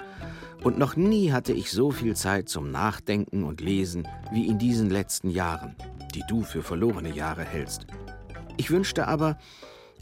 Und 0.63 0.77
noch 0.77 0.95
nie 0.95 1.33
hatte 1.33 1.51
ich 1.51 1.71
so 1.71 1.91
viel 1.91 2.15
Zeit 2.15 2.47
zum 2.47 2.71
Nachdenken 2.71 3.43
und 3.43 3.59
Lesen 3.59 4.07
wie 4.31 4.47
in 4.47 4.57
diesen 4.57 4.89
letzten 4.89 5.29
Jahren, 5.29 5.75
die 6.15 6.23
du 6.29 6.43
für 6.43 6.63
verlorene 6.63 7.13
Jahre 7.13 7.43
hältst. 7.43 7.85
Ich 8.55 8.71
wünschte 8.71 9.09
aber, 9.09 9.37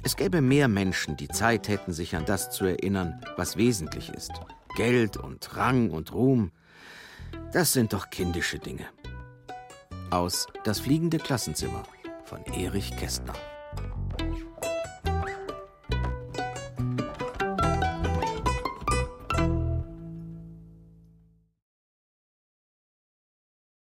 es 0.03 0.15
gäbe 0.15 0.41
mehr 0.41 0.67
Menschen, 0.67 1.17
die 1.17 1.29
Zeit 1.29 1.67
hätten, 1.67 1.93
sich 1.93 2.15
an 2.15 2.25
das 2.25 2.51
zu 2.51 2.65
erinnern, 2.65 3.21
was 3.37 3.57
wesentlich 3.57 4.09
ist. 4.09 4.33
Geld 4.75 5.17
und 5.17 5.57
Rang 5.57 5.89
und 5.89 6.13
Ruhm, 6.13 6.51
das 7.51 7.73
sind 7.73 7.93
doch 7.93 8.09
kindische 8.09 8.59
Dinge. 8.59 8.85
Aus 10.11 10.47
Das 10.63 10.79
fliegende 10.79 11.17
Klassenzimmer 11.17 11.83
von 12.23 12.43
Erich 12.53 12.95
Kästner. 12.97 13.33